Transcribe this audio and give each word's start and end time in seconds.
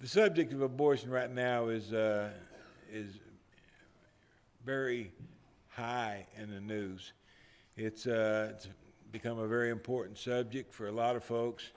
The 0.00 0.06
subject 0.06 0.52
of 0.52 0.62
abortion 0.62 1.10
right 1.10 1.28
now 1.28 1.70
is, 1.70 1.92
uh, 1.92 2.30
is 2.88 3.18
very 4.64 5.10
high 5.70 6.24
in 6.40 6.52
the 6.52 6.60
news. 6.60 7.12
It's, 7.76 8.06
uh, 8.06 8.52
it's 8.54 8.68
become 9.10 9.40
a 9.40 9.48
very 9.48 9.70
important 9.70 10.16
subject 10.16 10.72
for 10.72 10.86
a 10.86 10.92
lot 10.92 11.16
of 11.16 11.24
folks. 11.24 11.72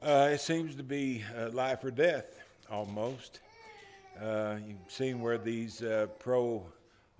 Uh, 0.00 0.30
it 0.30 0.40
seems 0.40 0.76
to 0.76 0.84
be 0.84 1.24
uh, 1.36 1.50
life 1.50 1.82
or 1.82 1.90
death 1.90 2.38
almost. 2.70 3.40
Uh, 4.22 4.58
you've 4.64 4.78
seen 4.86 5.20
where 5.20 5.36
these 5.36 5.82
uh, 5.82 6.06
pro 6.20 6.64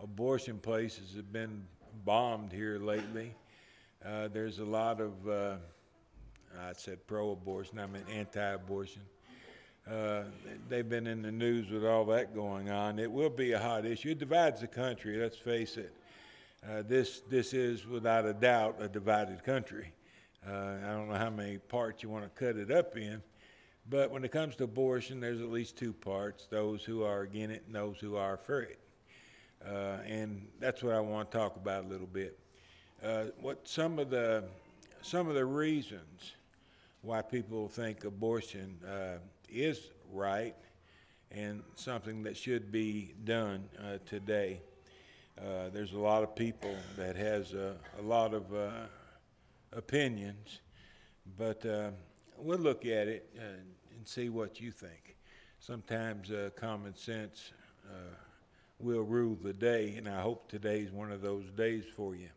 abortion 0.01 0.61
places 0.61 1.17
have 1.17 1.33
been 1.33 1.65
bombed 2.05 2.53
here 2.53 2.79
lately. 2.79 3.35
Uh, 4.07 4.29
there's 4.29 4.61
a 4.61 4.65
lot 4.65 5.01
of, 5.01 5.29
uh, 5.29 5.57
I 6.61 6.75
said 6.75 7.05
pro 7.09 7.33
abortion, 7.33 7.81
I 7.81 7.87
meant 7.87 8.09
anti 8.09 8.53
abortion. 8.53 9.03
Uh, 9.91 10.23
they've 10.69 10.89
been 10.89 11.09
in 11.09 11.21
the 11.21 11.33
news 11.33 11.69
with 11.69 11.85
all 11.85 12.05
that 12.05 12.33
going 12.33 12.71
on. 12.71 13.01
It 13.01 13.11
will 13.11 13.31
be 13.31 13.53
a 13.53 13.59
hot 13.59 13.85
issue. 13.85 14.11
It 14.11 14.21
divides 14.21 14.61
the 14.61 14.69
country, 14.69 15.17
let's 15.17 15.37
face 15.37 15.77
it. 15.77 15.93
Uh, 16.65 16.83
this, 16.87 17.23
this 17.29 17.53
is, 17.53 17.87
without 17.87 18.25
a 18.25 18.33
doubt, 18.33 18.77
a 18.79 18.89
divided 18.89 19.43
country. 19.43 19.93
Uh, 20.47 20.77
I 20.85 20.91
don't 20.91 21.09
know 21.09 21.17
how 21.17 21.31
many 21.31 21.59
parts 21.59 22.05
you 22.05 22.09
want 22.09 22.23
to 22.23 22.31
cut 22.31 22.57
it 22.57 22.71
up 22.71 22.97
in, 22.97 23.21
but 23.89 24.13
when 24.13 24.23
it 24.23 24.31
comes 24.31 24.55
to 24.57 24.65
abortion, 24.65 25.19
there's 25.19 25.41
at 25.41 25.51
least 25.51 25.77
two 25.77 25.93
parts 25.93 26.47
those 26.49 26.85
who 26.85 27.03
are 27.03 27.23
against 27.23 27.57
it 27.57 27.63
and 27.67 27.75
those 27.75 27.99
who 27.99 28.15
are 28.15 28.37
for 28.37 28.63
it. 28.63 28.79
Uh, 29.67 29.97
and 30.07 30.47
that's 30.61 30.85
what 30.85 30.95
I 30.95 31.01
want 31.01 31.33
to 31.33 31.37
talk 31.37 31.57
about 31.57 31.85
a 31.85 31.89
little 31.89 32.07
bit. 32.07 32.39
Uh, 33.03 33.25
what 33.41 33.67
some 33.67 33.99
of 33.99 34.09
the 34.09 34.45
some 35.03 35.29
of 35.29 35.35
the 35.35 35.45
reasons 35.45 36.35
why 37.03 37.23
people 37.23 37.67
think 37.69 38.05
abortion 38.05 38.79
is 39.53 39.91
right 40.13 40.57
and 41.31 41.63
something 41.75 42.23
that 42.25 42.37
should 42.37 42.73
be 42.73 43.15
done 43.25 43.69
uh, 43.79 43.99
today. 44.07 44.61
Uh, 45.39 45.69
there's 45.73 45.93
a 45.93 45.99
lot 45.99 46.23
of 46.23 46.35
people 46.35 46.75
that 46.97 47.17
has 47.17 47.55
a, 47.55 47.77
a 47.99 48.03
lot 48.03 48.35
of 48.35 48.53
uh, 48.55 48.71
opinions, 49.73 50.61
but 51.39 51.65
we'll 52.37 52.59
look 52.59 52.85
at 52.85 53.09
it 53.09 53.31
and 53.39 54.07
see 54.07 54.29
what 54.29 54.61
you 54.61 54.71
think. 54.71 55.17
Sometimes 55.61 56.31
common 56.57 56.95
sense 56.95 57.53
will 58.81 59.03
rule 59.03 59.37
the 59.43 59.53
day, 59.53 59.95
and 59.97 60.09
I 60.09 60.21
hope 60.21 60.49
today's 60.49 60.91
one 60.91 61.13
of 61.13 61.21
those 61.21 61.45
days 61.57 61.85
for 61.97 62.15
you. 62.15 62.29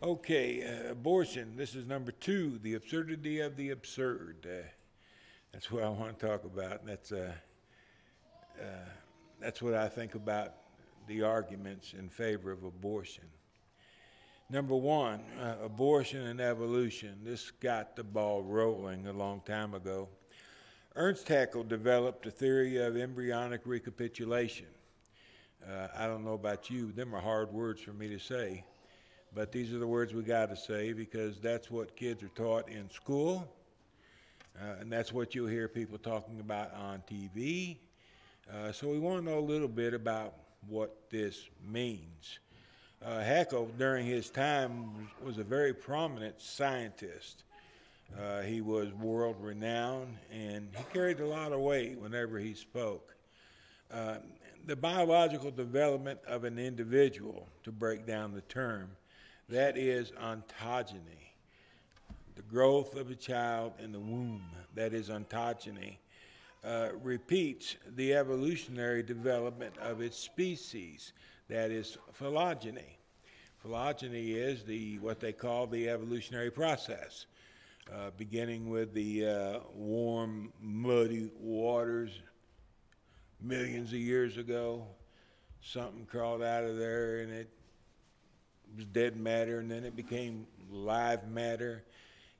Okay, 0.00 0.62
uh, 0.62 0.92
abortion. 0.92 1.56
This 1.56 1.74
is 1.74 1.84
number 1.84 2.12
two, 2.12 2.60
the 2.62 2.74
absurdity 2.74 3.40
of 3.40 3.56
the 3.56 3.70
absurd. 3.70 4.46
Uh, 4.48 4.68
that's 5.52 5.70
what 5.70 5.82
I 5.82 5.88
want 5.88 6.18
to 6.18 6.26
talk 6.26 6.44
about. 6.44 6.84
That's 6.86 7.12
uh, 7.12 7.32
uh, 8.60 8.64
that's 9.40 9.62
what 9.62 9.74
I 9.74 9.88
think 9.88 10.14
about 10.14 10.54
the 11.06 11.22
arguments 11.22 11.94
in 11.98 12.08
favor 12.08 12.52
of 12.52 12.64
abortion. 12.64 13.24
Number 14.50 14.74
one, 14.74 15.20
uh, 15.40 15.56
abortion 15.64 16.26
and 16.26 16.40
evolution. 16.40 17.18
This 17.22 17.50
got 17.50 17.96
the 17.96 18.04
ball 18.04 18.42
rolling 18.42 19.06
a 19.06 19.12
long 19.12 19.42
time 19.44 19.74
ago. 19.74 20.08
Ernst 20.96 21.28
Haeckel 21.28 21.64
developed 21.64 22.26
a 22.26 22.30
theory 22.30 22.78
of 22.78 22.96
embryonic 22.96 23.60
recapitulation. 23.64 24.66
Uh, 25.68 25.88
I 25.96 26.06
don't 26.06 26.24
know 26.24 26.32
about 26.32 26.70
you, 26.70 26.92
them 26.92 27.14
are 27.14 27.20
hard 27.20 27.52
words 27.52 27.80
for 27.80 27.92
me 27.92 28.08
to 28.08 28.18
say, 28.18 28.64
but 29.34 29.52
these 29.52 29.72
are 29.72 29.78
the 29.78 29.86
words 29.86 30.14
we 30.14 30.22
got 30.22 30.48
to 30.50 30.56
say 30.56 30.92
because 30.92 31.40
that's 31.40 31.70
what 31.70 31.94
kids 31.94 32.22
are 32.22 32.28
taught 32.28 32.68
in 32.68 32.88
school, 32.88 33.46
uh, 34.60 34.80
and 34.80 34.92
that's 34.92 35.12
what 35.12 35.34
you'll 35.34 35.48
hear 35.48 35.68
people 35.68 35.98
talking 35.98 36.40
about 36.40 36.74
on 36.74 37.02
TV. 37.10 37.76
Uh, 38.52 38.72
so 38.72 38.88
we 38.88 38.98
want 38.98 39.24
to 39.24 39.30
know 39.30 39.38
a 39.38 39.40
little 39.40 39.68
bit 39.68 39.94
about 39.94 40.34
what 40.68 41.10
this 41.10 41.48
means. 41.70 42.38
Uh, 43.04 43.20
Haeckel, 43.20 43.70
during 43.78 44.06
his 44.06 44.30
time, 44.30 45.08
was, 45.24 45.38
a 45.38 45.44
very 45.44 45.72
prominent 45.72 46.40
scientist. 46.40 47.44
Uh, 48.18 48.40
he 48.40 48.60
was 48.60 48.92
world 48.94 49.36
renowned 49.38 50.16
and 50.32 50.68
he 50.74 50.82
carried 50.92 51.20
a 51.20 51.26
lot 51.26 51.52
of 51.52 51.60
weight 51.60 51.98
whenever 51.98 52.38
he 52.38 52.54
spoke. 52.54 53.14
Uh, 53.92 54.16
the 54.66 54.74
biological 54.74 55.50
development 55.50 56.18
of 56.26 56.44
an 56.44 56.58
individual, 56.58 57.46
to 57.62 57.70
break 57.70 58.06
down 58.06 58.32
the 58.32 58.40
term, 58.42 58.90
that 59.48 59.78
is 59.78 60.10
ontogeny. 60.12 61.27
The 62.38 62.44
growth 62.44 62.94
of 62.94 63.10
a 63.10 63.16
child 63.16 63.72
in 63.82 63.90
the 63.90 63.98
womb, 63.98 64.44
that 64.76 64.94
is 64.94 65.08
ontogeny, 65.08 65.96
uh, 66.64 66.90
repeats 67.02 67.74
the 67.96 68.14
evolutionary 68.14 69.02
development 69.02 69.76
of 69.78 70.00
its 70.00 70.16
species, 70.16 71.14
that 71.48 71.72
is 71.72 71.98
phylogeny. 72.12 72.96
Phylogeny 73.60 74.34
is 74.34 74.62
the 74.62 75.00
what 75.00 75.18
they 75.18 75.32
call 75.32 75.66
the 75.66 75.88
evolutionary 75.88 76.52
process, 76.52 77.26
uh, 77.92 78.10
beginning 78.16 78.70
with 78.70 78.94
the 78.94 79.26
uh, 79.26 79.58
warm, 79.74 80.52
muddy 80.60 81.32
waters 81.40 82.20
millions 83.40 83.88
of 83.88 83.98
years 83.98 84.36
ago. 84.36 84.86
Something 85.60 86.06
crawled 86.06 86.44
out 86.44 86.62
of 86.62 86.76
there 86.76 87.18
and 87.18 87.32
it 87.32 87.50
was 88.76 88.84
dead 88.84 89.16
matter, 89.16 89.58
and 89.58 89.68
then 89.68 89.82
it 89.82 89.96
became 89.96 90.46
live 90.70 91.26
matter. 91.28 91.82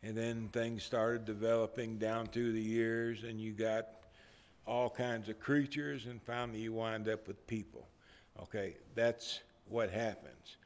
And 0.02 0.16
then 0.16 0.48
things 0.52 0.84
started 0.84 1.24
developing 1.24 1.98
down 1.98 2.26
through 2.26 2.52
the 2.52 2.62
years, 2.62 3.24
and 3.24 3.40
you 3.40 3.52
got 3.52 3.86
all 4.66 4.90
kinds 4.90 5.28
of 5.28 5.40
creatures, 5.40 6.06
and 6.06 6.22
finally 6.22 6.60
you 6.60 6.72
wind 6.72 7.08
up 7.08 7.26
with 7.26 7.44
people. 7.46 7.88
Okay, 8.42 8.76
that's 8.94 9.40
what 9.68 9.90
happens. 9.90 10.56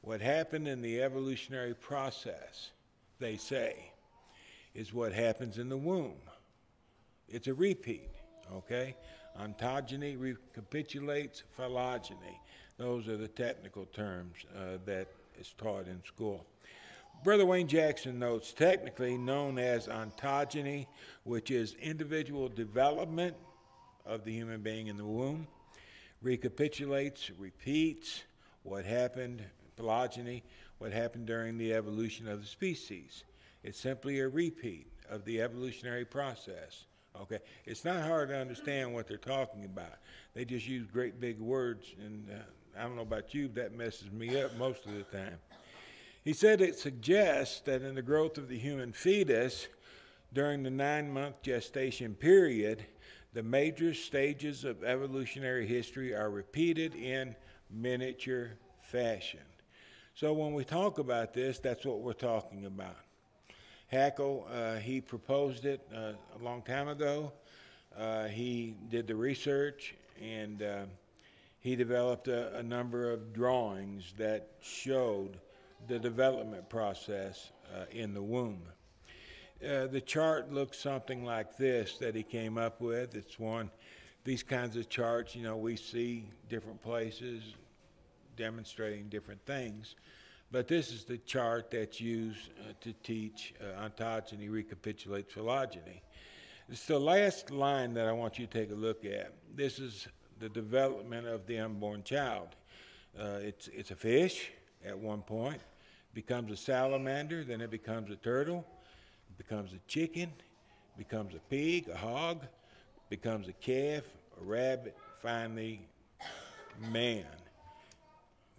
What 0.00 0.20
happened 0.20 0.66
in 0.66 0.82
the 0.82 1.02
evolutionary 1.02 1.74
process, 1.74 2.70
they 3.20 3.36
say, 3.36 3.76
is 4.74 4.92
what 4.92 5.12
happens 5.12 5.58
in 5.58 5.68
the 5.68 5.76
womb. 5.76 6.18
It's 7.28 7.46
a 7.46 7.54
repeat, 7.54 8.10
okay? 8.52 8.96
Ontogeny 9.40 10.18
recapitulates 10.18 11.44
phylogeny. 11.56 12.40
Those 12.76 13.08
are 13.08 13.16
the 13.16 13.28
technical 13.28 13.86
terms 13.86 14.36
uh, 14.56 14.78
that 14.84 15.08
is 15.38 15.54
taught 15.56 15.86
in 15.86 16.02
school. 16.04 16.44
Brother 17.24 17.46
Wayne 17.46 17.68
Jackson 17.68 18.18
notes 18.18 18.52
technically 18.52 19.16
known 19.16 19.58
as 19.58 19.88
ontogeny, 19.88 20.86
which 21.22 21.50
is 21.50 21.74
individual 21.80 22.50
development 22.50 23.34
of 24.04 24.26
the 24.26 24.30
human 24.30 24.60
being 24.60 24.88
in 24.88 24.98
the 24.98 25.06
womb, 25.06 25.46
recapitulates, 26.20 27.30
repeats 27.38 28.24
what 28.62 28.84
happened, 28.84 29.42
phylogeny, 29.74 30.42
what 30.76 30.92
happened 30.92 31.24
during 31.24 31.56
the 31.56 31.72
evolution 31.72 32.28
of 32.28 32.42
the 32.42 32.46
species. 32.46 33.24
It's 33.62 33.80
simply 33.80 34.20
a 34.20 34.28
repeat 34.28 34.86
of 35.08 35.24
the 35.24 35.40
evolutionary 35.40 36.04
process. 36.04 36.84
Okay, 37.22 37.38
it's 37.64 37.86
not 37.86 38.02
hard 38.02 38.28
to 38.28 38.36
understand 38.36 38.92
what 38.92 39.08
they're 39.08 39.16
talking 39.16 39.64
about. 39.64 39.96
They 40.34 40.44
just 40.44 40.68
use 40.68 40.86
great 40.92 41.18
big 41.22 41.40
words, 41.40 41.86
and 42.04 42.28
uh, 42.30 42.78
I 42.78 42.82
don't 42.82 42.96
know 42.96 43.02
about 43.02 43.32
you, 43.32 43.48
but 43.48 43.62
that 43.62 43.74
messes 43.74 44.10
me 44.10 44.42
up 44.42 44.54
most 44.58 44.84
of 44.84 44.92
the 44.92 45.04
time. 45.04 45.38
He 46.24 46.32
said 46.32 46.62
it 46.62 46.78
suggests 46.78 47.60
that 47.60 47.82
in 47.82 47.94
the 47.94 48.02
growth 48.02 48.38
of 48.38 48.48
the 48.48 48.58
human 48.58 48.92
fetus 48.92 49.68
during 50.32 50.62
the 50.62 50.70
nine 50.70 51.12
month 51.12 51.42
gestation 51.42 52.14
period, 52.14 52.86
the 53.34 53.42
major 53.42 53.92
stages 53.92 54.64
of 54.64 54.82
evolutionary 54.82 55.66
history 55.66 56.14
are 56.14 56.30
repeated 56.30 56.94
in 56.94 57.36
miniature 57.70 58.52
fashion. 58.80 59.40
So 60.14 60.32
when 60.32 60.54
we 60.54 60.64
talk 60.64 60.98
about 60.98 61.34
this, 61.34 61.58
that's 61.58 61.84
what 61.84 62.00
we're 62.00 62.14
talking 62.14 62.64
about. 62.64 62.96
Haeckel, 63.92 64.46
uh, 64.50 64.76
he 64.76 65.02
proposed 65.02 65.66
it 65.66 65.86
uh, 65.94 66.12
a 66.40 66.42
long 66.42 66.62
time 66.62 66.88
ago. 66.88 67.32
Uh, 67.96 68.28
he 68.28 68.76
did 68.88 69.06
the 69.06 69.14
research 69.14 69.94
and 70.22 70.62
uh, 70.62 70.84
he 71.60 71.76
developed 71.76 72.28
a, 72.28 72.56
a, 72.56 72.62
number 72.62 73.10
of 73.10 73.32
drawings 73.32 74.14
that 74.16 74.50
showed 74.60 75.38
the 75.86 75.98
development 75.98 76.68
process 76.68 77.52
uh, 77.74 77.84
in 77.90 78.14
the 78.14 78.22
womb. 78.22 78.62
Uh, 79.62 79.86
the 79.86 80.00
chart 80.00 80.52
looks 80.52 80.78
something 80.78 81.24
like 81.24 81.56
this 81.56 81.96
that 81.98 82.14
he 82.14 82.22
came 82.22 82.58
up 82.58 82.80
with. 82.80 83.14
It's 83.14 83.38
one, 83.38 83.70
these 84.24 84.42
kinds 84.42 84.76
of 84.76 84.88
charts, 84.88 85.34
you 85.34 85.42
know, 85.42 85.56
we 85.56 85.76
see 85.76 86.28
different 86.48 86.82
places 86.82 87.42
demonstrating 88.36 89.08
different 89.08 89.44
things. 89.46 89.94
But 90.50 90.68
this 90.68 90.92
is 90.92 91.04
the 91.04 91.18
chart 91.18 91.70
that's 91.70 92.00
used 92.00 92.50
uh, 92.60 92.72
to 92.80 92.92
teach 93.02 93.54
uh, 93.60 93.88
ontogeny 93.88 94.50
recapitulates 94.50 95.32
phylogeny. 95.32 96.02
It's 96.68 96.86
the 96.86 96.98
last 96.98 97.50
line 97.50 97.94
that 97.94 98.06
I 98.06 98.12
want 98.12 98.38
you 98.38 98.46
to 98.46 98.52
take 98.52 98.70
a 98.70 98.74
look 98.74 99.04
at. 99.04 99.32
This 99.54 99.78
is 99.78 100.08
the 100.40 100.48
development 100.48 101.26
of 101.26 101.46
the 101.46 101.58
unborn 101.58 102.02
child. 102.02 102.48
Uh, 103.18 103.38
it's, 103.40 103.68
it's 103.68 103.90
a 103.90 103.96
fish 103.96 104.50
at 104.84 104.98
one 104.98 105.22
point, 105.22 105.60
becomes 106.12 106.52
a 106.52 106.56
salamander, 106.56 107.44
then 107.44 107.60
it 107.60 107.70
becomes 107.70 108.10
a 108.10 108.16
turtle, 108.16 108.64
becomes 109.36 109.72
a 109.72 109.78
chicken, 109.88 110.30
becomes 110.96 111.34
a 111.34 111.40
pig, 111.50 111.88
a 111.88 111.96
hog, 111.96 112.44
becomes 113.08 113.48
a 113.48 113.52
calf, 113.54 114.02
a 114.40 114.44
rabbit, 114.44 114.96
finally, 115.20 115.80
man, 116.90 117.26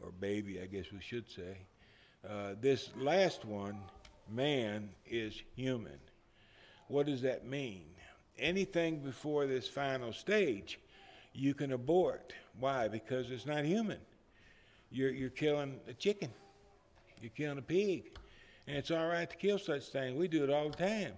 or 0.03 0.11
baby, 0.19 0.59
I 0.61 0.65
guess 0.65 0.85
we 0.91 1.01
should 1.01 1.29
say. 1.29 1.57
Uh, 2.27 2.55
this 2.59 2.89
last 2.97 3.45
one, 3.45 3.77
man, 4.29 4.89
is 5.05 5.41
human. 5.55 5.99
What 6.87 7.05
does 7.05 7.21
that 7.21 7.45
mean? 7.45 7.85
Anything 8.37 8.99
before 8.99 9.45
this 9.45 9.67
final 9.67 10.11
stage, 10.11 10.79
you 11.33 11.53
can 11.53 11.71
abort. 11.71 12.33
Why? 12.59 12.87
Because 12.87 13.31
it's 13.31 13.45
not 13.45 13.63
human. 13.63 13.99
You're, 14.91 15.11
you're 15.11 15.29
killing 15.29 15.79
a 15.89 15.93
chicken, 15.93 16.29
you're 17.21 17.31
killing 17.31 17.57
a 17.57 17.61
pig. 17.61 18.17
And 18.67 18.75
it's 18.77 18.89
all 18.89 19.07
right 19.07 19.29
to 19.29 19.35
kill 19.35 19.59
such 19.59 19.83
things. 19.89 20.17
We 20.17 20.27
do 20.27 20.43
it 20.43 20.49
all 20.49 20.69
the 20.69 20.77
time. 20.77 21.13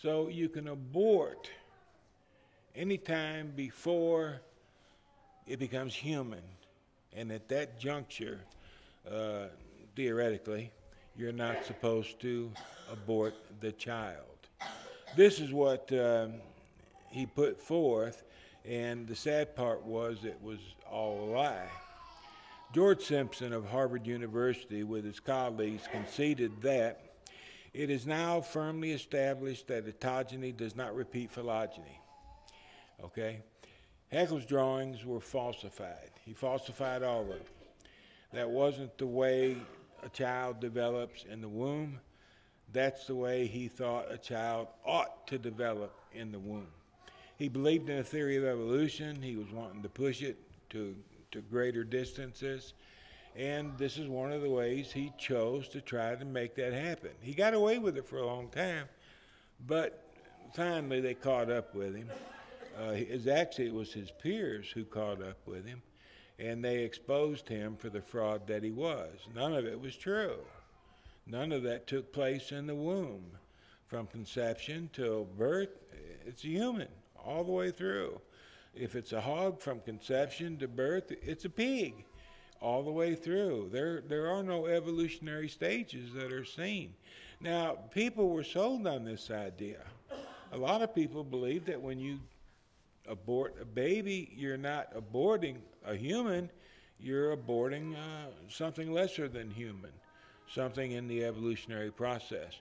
So 0.00 0.28
you 0.28 0.48
can 0.48 0.68
abort 0.68 1.50
anytime 2.76 3.52
before 3.56 4.40
it 5.46 5.58
becomes 5.58 5.94
human. 5.94 6.42
And 7.16 7.32
at 7.32 7.48
that 7.48 7.80
juncture, 7.80 8.38
uh, 9.10 9.46
theoretically, 9.96 10.70
you're 11.16 11.32
not 11.32 11.64
supposed 11.64 12.20
to 12.20 12.52
abort 12.92 13.34
the 13.60 13.72
child. 13.72 14.22
This 15.16 15.40
is 15.40 15.52
what 15.52 15.90
um, 15.92 16.34
he 17.10 17.26
put 17.26 17.58
forth, 17.58 18.22
and 18.64 19.08
the 19.08 19.16
sad 19.16 19.56
part 19.56 19.82
was 19.82 20.24
it 20.24 20.38
was 20.42 20.58
all 20.88 21.24
a 21.24 21.28
lie. 21.32 21.68
George 22.74 23.02
Simpson 23.02 23.52
of 23.52 23.66
Harvard 23.66 24.06
University, 24.06 24.84
with 24.84 25.04
his 25.04 25.20
colleagues, 25.20 25.88
conceded 25.90 26.60
that 26.60 27.00
it 27.72 27.88
is 27.88 28.06
now 28.06 28.40
firmly 28.40 28.92
established 28.92 29.68
that 29.68 29.86
ontogeny 29.86 30.54
does 30.54 30.76
not 30.76 30.94
repeat 30.94 31.30
phylogeny. 31.30 32.00
Okay? 33.02 33.40
Haeckel's 34.12 34.44
drawings 34.44 35.04
were 35.04 35.20
falsified. 35.20 36.10
He 36.24 36.34
falsified 36.34 37.02
all 37.02 37.22
of 37.22 37.28
them. 37.28 37.38
That 38.32 38.50
wasn't 38.50 38.96
the 38.98 39.06
way 39.06 39.56
a 40.02 40.08
child 40.10 40.60
develops 40.60 41.24
in 41.24 41.40
the 41.40 41.48
womb. 41.48 42.00
That's 42.72 43.06
the 43.06 43.14
way 43.14 43.46
he 43.46 43.68
thought 43.68 44.12
a 44.12 44.18
child 44.18 44.68
ought 44.84 45.26
to 45.28 45.38
develop 45.38 45.98
in 46.12 46.32
the 46.32 46.38
womb. 46.38 46.68
He 47.38 47.48
believed 47.48 47.88
in 47.88 47.98
a 47.98 48.04
theory 48.04 48.36
of 48.36 48.44
evolution. 48.44 49.22
He 49.22 49.36
was 49.36 49.50
wanting 49.50 49.82
to 49.82 49.88
push 49.88 50.22
it 50.22 50.36
to, 50.70 50.94
to 51.32 51.40
greater 51.40 51.84
distances. 51.84 52.74
And 53.36 53.76
this 53.78 53.98
is 53.98 54.08
one 54.08 54.32
of 54.32 54.42
the 54.42 54.50
ways 54.50 54.92
he 54.92 55.12
chose 55.18 55.68
to 55.68 55.80
try 55.80 56.14
to 56.14 56.24
make 56.24 56.54
that 56.56 56.72
happen. 56.72 57.10
He 57.20 57.34
got 57.34 57.54
away 57.54 57.78
with 57.78 57.96
it 57.96 58.08
for 58.08 58.18
a 58.18 58.26
long 58.26 58.48
time, 58.48 58.88
but 59.66 60.04
finally 60.54 61.00
they 61.00 61.14
caught 61.14 61.50
up 61.50 61.74
with 61.74 61.94
him. 61.94 62.10
Uh, 62.76 62.96
actually 63.30 63.66
it 63.66 63.74
was 63.74 63.92
his 63.92 64.10
peers 64.10 64.70
who 64.70 64.84
caught 64.84 65.22
up 65.22 65.38
with 65.46 65.66
him, 65.66 65.82
and 66.38 66.64
they 66.64 66.78
exposed 66.78 67.48
him 67.48 67.76
for 67.76 67.90
the 67.90 68.00
fraud 68.00 68.46
that 68.46 68.62
he 68.62 68.70
was. 68.70 69.14
None 69.34 69.54
of 69.54 69.66
it 69.66 69.80
was 69.80 69.96
true. 69.96 70.38
None 71.26 71.52
of 71.52 71.62
that 71.64 71.86
took 71.86 72.12
place 72.12 72.52
in 72.52 72.66
the 72.66 72.74
womb. 72.74 73.24
From 73.86 74.06
conception 74.06 74.90
till 74.92 75.24
birth, 75.24 75.70
it's 76.26 76.42
human 76.42 76.88
all 77.24 77.44
the 77.44 77.52
way 77.52 77.70
through. 77.70 78.20
If 78.74 78.94
it's 78.94 79.12
a 79.12 79.20
hog 79.20 79.60
from 79.60 79.80
conception 79.80 80.58
to 80.58 80.68
birth, 80.68 81.12
it's 81.22 81.44
a 81.44 81.50
pig 81.50 82.04
all 82.60 82.82
the 82.82 82.92
way 82.92 83.14
through. 83.14 83.68
There, 83.72 84.00
there 84.00 84.28
are 84.28 84.42
no 84.42 84.66
evolutionary 84.66 85.48
stages 85.48 86.12
that 86.14 86.32
are 86.32 86.44
seen. 86.44 86.94
Now, 87.40 87.76
people 87.92 88.30
were 88.30 88.44
sold 88.44 88.86
on 88.86 89.04
this 89.04 89.30
idea. 89.30 89.80
A 90.52 90.56
lot 90.56 90.82
of 90.82 90.94
people 90.94 91.22
believe 91.22 91.66
that 91.66 91.80
when 91.80 92.00
you 92.00 92.18
abort 93.06 93.56
a 93.60 93.64
baby, 93.64 94.32
you're 94.36 94.56
not 94.56 94.94
aborting 94.94 95.56
a 95.84 95.94
human, 95.94 96.50
you're 96.98 97.36
aborting 97.36 97.94
uh, 97.94 98.30
something 98.48 98.92
lesser 98.92 99.28
than 99.28 99.50
human, 99.50 99.92
something 100.52 100.92
in 100.92 101.06
the 101.06 101.24
evolutionary 101.24 101.90
process. 101.90 102.54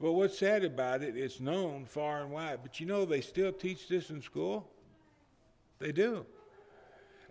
But 0.00 0.12
what's 0.12 0.38
sad 0.38 0.64
about 0.64 1.02
it, 1.02 1.16
it's 1.16 1.40
known 1.40 1.84
far 1.84 2.22
and 2.22 2.30
wide. 2.30 2.60
But 2.62 2.80
you 2.80 2.86
know, 2.86 3.04
they 3.04 3.20
still 3.20 3.52
teach 3.52 3.88
this 3.88 4.10
in 4.10 4.20
school? 4.20 4.68
They 5.82 5.90
do. 5.90 6.24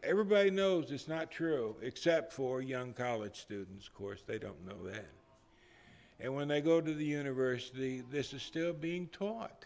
Everybody 0.04 0.52
knows 0.52 0.92
it's 0.92 1.08
not 1.08 1.32
true, 1.32 1.78
except 1.82 2.34
for 2.34 2.62
young 2.62 2.92
college 2.92 3.40
students, 3.40 3.88
of 3.88 3.94
course, 3.94 4.24
they 4.28 4.40
don't 4.40 4.68
know 4.68 4.90
that. 4.92 5.08
And 6.20 6.36
when 6.36 6.50
they 6.50 6.60
go 6.60 6.82
to 6.82 6.94
the 6.94 7.06
university, 7.06 8.04
this 8.12 8.34
is 8.34 8.42
still 8.42 8.74
being 8.74 9.08
taught. 9.08 9.64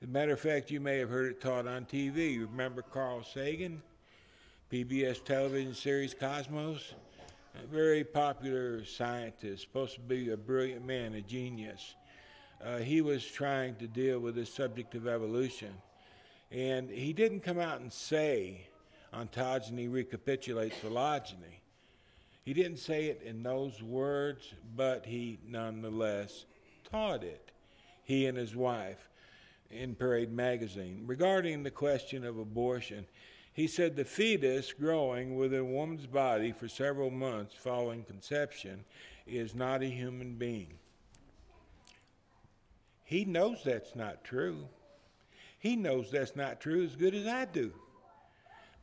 As 0.00 0.08
a 0.08 0.10
matter 0.10 0.32
of 0.32 0.40
fact, 0.40 0.70
you 0.70 0.80
may 0.80 0.96
have 1.00 1.10
heard 1.10 1.32
it 1.32 1.42
taught 1.42 1.66
on 1.66 1.84
TV. 1.84 2.40
Remember 2.40 2.80
Carl 2.80 3.22
Sagan, 3.22 3.82
PBS 4.72 5.22
television 5.22 5.74
series 5.74 6.14
Cosmos? 6.14 6.94
A 7.62 7.66
very 7.66 8.04
popular 8.04 8.86
scientist, 8.86 9.64
supposed 9.64 9.96
to 9.96 10.00
be 10.00 10.30
a 10.30 10.36
brilliant 10.36 10.86
man, 10.86 11.12
a 11.12 11.20
genius. 11.20 11.94
Uh, 12.64 12.78
he 12.78 13.02
was 13.02 13.22
trying 13.22 13.74
to 13.76 13.86
deal 13.86 14.18
with 14.18 14.36
the 14.36 14.46
subject 14.46 14.94
of 14.94 15.06
evolution. 15.06 15.74
And 16.50 16.90
he 16.90 17.12
didn't 17.12 17.40
come 17.40 17.58
out 17.58 17.80
and 17.80 17.92
say 17.92 18.66
ontogeny 19.14 19.92
recapitulates 19.92 20.76
phylogeny. 20.76 21.60
He 22.44 22.54
didn't 22.54 22.78
say 22.78 23.06
it 23.06 23.22
in 23.24 23.42
those 23.42 23.82
words, 23.82 24.54
but 24.76 25.06
he 25.06 25.38
nonetheless 25.46 26.46
taught 26.90 27.22
it, 27.22 27.52
he 28.02 28.26
and 28.26 28.36
his 28.36 28.56
wife 28.56 29.08
in 29.70 29.94
Parade 29.94 30.32
magazine. 30.32 31.04
Regarding 31.06 31.62
the 31.62 31.70
question 31.70 32.24
of 32.24 32.38
abortion, 32.38 33.06
he 33.52 33.66
said 33.66 33.94
the 33.94 34.04
fetus 34.04 34.72
growing 34.72 35.36
within 35.36 35.60
a 35.60 35.64
woman's 35.64 36.06
body 36.06 36.52
for 36.52 36.66
several 36.66 37.10
months 37.10 37.54
following 37.54 38.04
conception 38.04 38.84
is 39.26 39.54
not 39.54 39.82
a 39.82 39.86
human 39.86 40.34
being. 40.34 40.78
He 43.04 43.24
knows 43.24 43.58
that's 43.64 43.94
not 43.94 44.24
true. 44.24 44.68
He 45.60 45.76
knows 45.76 46.10
that's 46.10 46.34
not 46.34 46.60
true 46.60 46.82
as 46.82 46.96
good 46.96 47.14
as 47.14 47.26
I 47.26 47.44
do. 47.44 47.72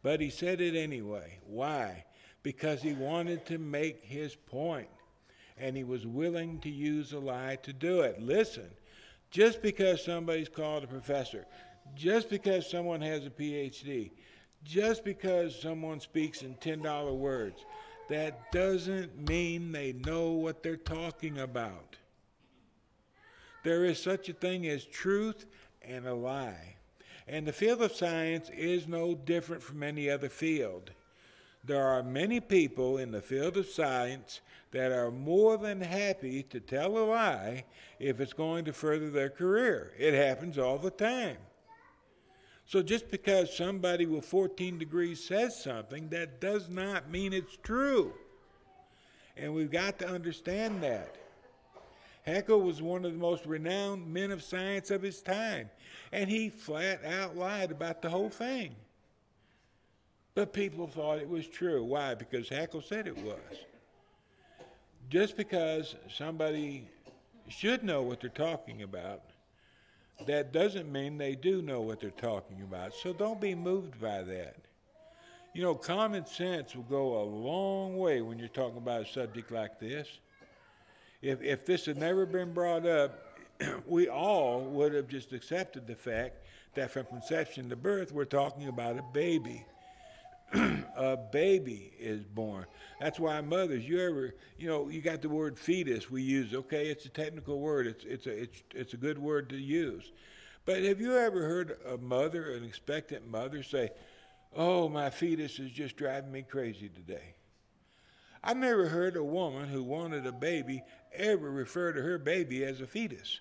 But 0.04 0.22
he 0.22 0.30
said 0.30 0.62
it 0.62 0.76
anyway. 0.76 1.40
Why? 1.46 2.06
Because 2.44 2.82
he 2.82 2.94
wanted 2.94 3.46
to 3.48 3.58
make 3.58 4.06
his 4.06 4.36
point, 4.36 4.88
and 5.58 5.76
he 5.76 5.84
was 5.84 6.06
willing 6.06 6.60
to 6.60 6.70
use 6.70 7.12
a 7.12 7.20
lie 7.20 7.58
to 7.64 7.74
do 7.74 8.02
it. 8.02 8.22
Listen, 8.22 8.70
just 9.32 9.62
because 9.62 10.06
somebody's 10.06 10.50
called 10.50 10.84
a 10.84 10.88
professor, 10.88 11.46
just 11.96 12.30
because 12.30 12.70
someone 12.70 13.02
has 13.02 13.26
a 13.26 13.32
PhD, 13.32 14.12
just 14.64 15.04
because 15.04 15.60
someone 15.60 16.00
speaks 16.00 16.44
in 16.44 16.54
$10 16.56 17.18
words, 17.18 17.66
that 18.08 18.52
doesn't 18.52 19.28
mean 19.28 19.72
they 19.72 19.94
know 19.94 20.32
what 20.32 20.62
they're 20.62 20.78
talking 20.78 21.40
about. 21.40 21.98
There 23.64 23.84
is 23.84 24.02
such 24.02 24.30
a 24.30 24.34
thing 24.34 24.68
as 24.68 24.86
truth 24.86 25.46
and 25.82 26.08
a 26.08 26.14
lie. 26.14 26.77
And 27.28 27.46
the 27.46 27.54
field 27.54 27.82
of 27.82 27.94
science 27.94 28.50
is 28.50 28.88
no 28.88 29.14
different 29.14 29.62
from 29.62 29.84
any 29.84 30.10
other 30.10 30.30
field. 30.30 30.92
There 31.64 31.86
are 31.86 32.02
many 32.02 32.40
people 32.40 32.98
in 32.98 33.12
the 33.12 33.22
field 33.22 33.58
of 33.58 33.68
science 33.68 34.40
that 34.72 34.94
are 34.94 35.12
more 35.12 35.58
than 35.58 35.82
happy 35.82 36.44
to 36.44 36.60
tell 36.60 36.98
a 36.98 37.00
lie 37.00 37.66
if 38.00 38.22
it's 38.22 38.34
going 38.34 38.64
to 38.66 38.74
further 38.74 39.10
their 39.10 39.30
career. 39.30 39.92
It 39.98 40.14
happens 40.14 40.58
all 40.58 40.78
the 40.78 40.92
time. 40.92 41.38
So 42.66 42.82
just 42.82 43.10
because 43.10 43.56
somebody 43.56 44.06
with 44.06 44.26
14 44.26 44.78
degrees 44.78 45.24
says 45.24 45.62
something, 45.62 46.10
that 46.10 46.40
does 46.40 46.70
not 46.70 47.10
mean 47.10 47.34
it's 47.34 47.58
true. 47.64 48.14
And 49.36 49.54
we've 49.54 49.72
got 49.72 50.00
to 50.00 50.08
understand 50.08 50.84
that. 50.84 51.16
Haeckel 52.28 52.62
was 52.62 52.82
one 52.82 53.06
of 53.06 53.14
the 53.14 53.18
most 53.18 53.46
renowned 53.46 54.06
men 54.06 54.32
of 54.32 54.44
science 54.44 54.92
of 54.92 55.02
his 55.02 55.22
time, 55.22 55.70
and 56.12 56.30
he 56.30 56.50
flat 56.50 57.04
out 57.06 57.38
lied 57.38 57.72
about 57.72 58.02
the 58.02 58.10
whole 58.10 58.30
thing. 58.30 58.76
But 60.36 60.52
people 60.52 60.88
thought 60.88 61.20
it 61.20 61.30
was 61.30 61.48
true. 61.48 61.86
Why? 61.86 62.16
Because 62.16 62.50
Haeckel 62.50 62.82
said 62.82 63.08
it 63.08 63.18
was. 63.18 63.40
Just 65.10 65.38
because 65.38 65.96
somebody 66.14 66.90
should 67.48 67.82
know 67.86 68.02
what 68.02 68.20
they're 68.20 68.30
talking 68.30 68.84
about, 68.84 69.22
that 70.26 70.52
doesn't 70.52 70.92
mean 70.92 71.18
they 71.18 71.34
do 71.34 71.62
know 71.62 71.80
what 71.80 72.02
they're 72.02 72.10
talking 72.10 72.62
about. 72.62 72.94
So 72.94 73.14
don't 73.14 73.40
be 73.40 73.56
moved 73.56 74.02
by 74.02 74.24
that. 74.24 74.58
You 75.54 75.62
know, 75.64 75.76
common 75.76 76.26
sense 76.26 76.76
will 76.76 76.84
go 76.84 77.22
a 77.22 77.24
long 77.24 77.96
way 77.96 78.22
when 78.22 78.38
you're 78.38 78.50
talking 78.50 78.80
about 78.80 79.04
a 79.04 79.06
subject 79.06 79.50
like 79.50 79.80
this. 79.80 80.20
If, 81.22 81.42
if 81.42 81.66
this 81.66 81.86
had 81.86 81.98
never 81.98 82.26
been 82.26 82.54
brought 82.54 82.86
up, 82.86 83.40
we 83.88 84.08
all 84.08 84.62
would 84.62 84.94
have 84.94 85.08
just 85.08 85.34
accepted 85.34 85.88
the 85.88 85.96
fact 85.96 86.46
that 86.76 86.92
from 86.92 87.06
conception 87.06 87.70
to 87.70 87.76
birth, 87.76 88.12
we're 88.12 88.26
talking 88.26 88.68
about 88.68 88.98
a 88.98 89.04
baby. 89.14 89.66
a 90.54 91.18
baby 91.18 91.92
is 92.00 92.24
born. 92.24 92.66
That's 93.02 93.20
why 93.20 93.42
mothers, 93.42 93.88
you 93.88 94.00
ever, 94.00 94.36
you 94.58 94.68
know, 94.68 94.88
you 94.88 95.02
got 95.02 95.22
the 95.22 95.30
word 95.30 95.60
fetus 95.60 96.10
we 96.10 96.22
use. 96.22 96.54
Okay, 96.54 96.88
it's 96.88 97.06
a 97.06 97.10
technical 97.10 97.60
word. 97.60 97.88
It's 97.88 98.06
it's 98.06 98.28
a 98.28 98.44
it's 98.44 98.64
it's 98.74 98.94
a 98.94 98.98
good 98.98 99.20
word 99.20 99.50
to 99.50 99.58
use. 99.58 100.12
But 100.66 100.84
have 100.84 101.02
you 101.02 101.18
ever 101.18 101.42
heard 101.42 101.78
a 101.86 101.98
mother, 101.98 102.54
an 102.54 102.64
expectant 102.64 103.28
mother, 103.28 103.64
say, 103.64 103.90
Oh, 104.56 104.88
my 104.88 105.10
fetus 105.10 105.60
is 105.60 105.72
just 105.72 105.98
driving 105.98 106.32
me 106.32 106.44
crazy 106.44 106.90
today? 106.90 107.36
I've 108.44 108.58
never 108.58 108.88
heard 108.88 109.16
a 109.16 109.24
woman 109.24 109.68
who 109.68 109.84
wanted 109.84 110.26
a 110.26 110.32
baby 110.32 110.84
ever 111.14 111.50
refer 111.50 111.94
to 111.94 112.02
her 112.02 112.18
baby 112.18 112.64
as 112.64 112.82
a 112.82 112.88
fetus. 112.88 113.40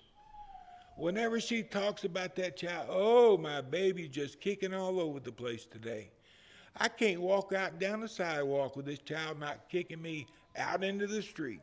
Whenever 0.95 1.39
she 1.39 1.61
talks 1.61 2.03
about 2.03 2.35
that 2.35 2.57
child, 2.57 2.87
oh, 2.89 3.37
my 3.37 3.61
baby's 3.61 4.09
just 4.09 4.41
kicking 4.41 4.73
all 4.73 4.99
over 4.99 5.19
the 5.19 5.31
place 5.31 5.65
today. 5.65 6.09
I 6.75 6.87
can't 6.87 7.21
walk 7.21 7.53
out 7.53 7.79
down 7.79 8.01
the 8.01 8.07
sidewalk 8.07 8.75
with 8.75 8.85
this 8.85 8.99
child 8.99 9.39
not 9.39 9.69
kicking 9.69 10.01
me 10.01 10.27
out 10.55 10.83
into 10.83 11.07
the 11.07 11.21
street. 11.21 11.61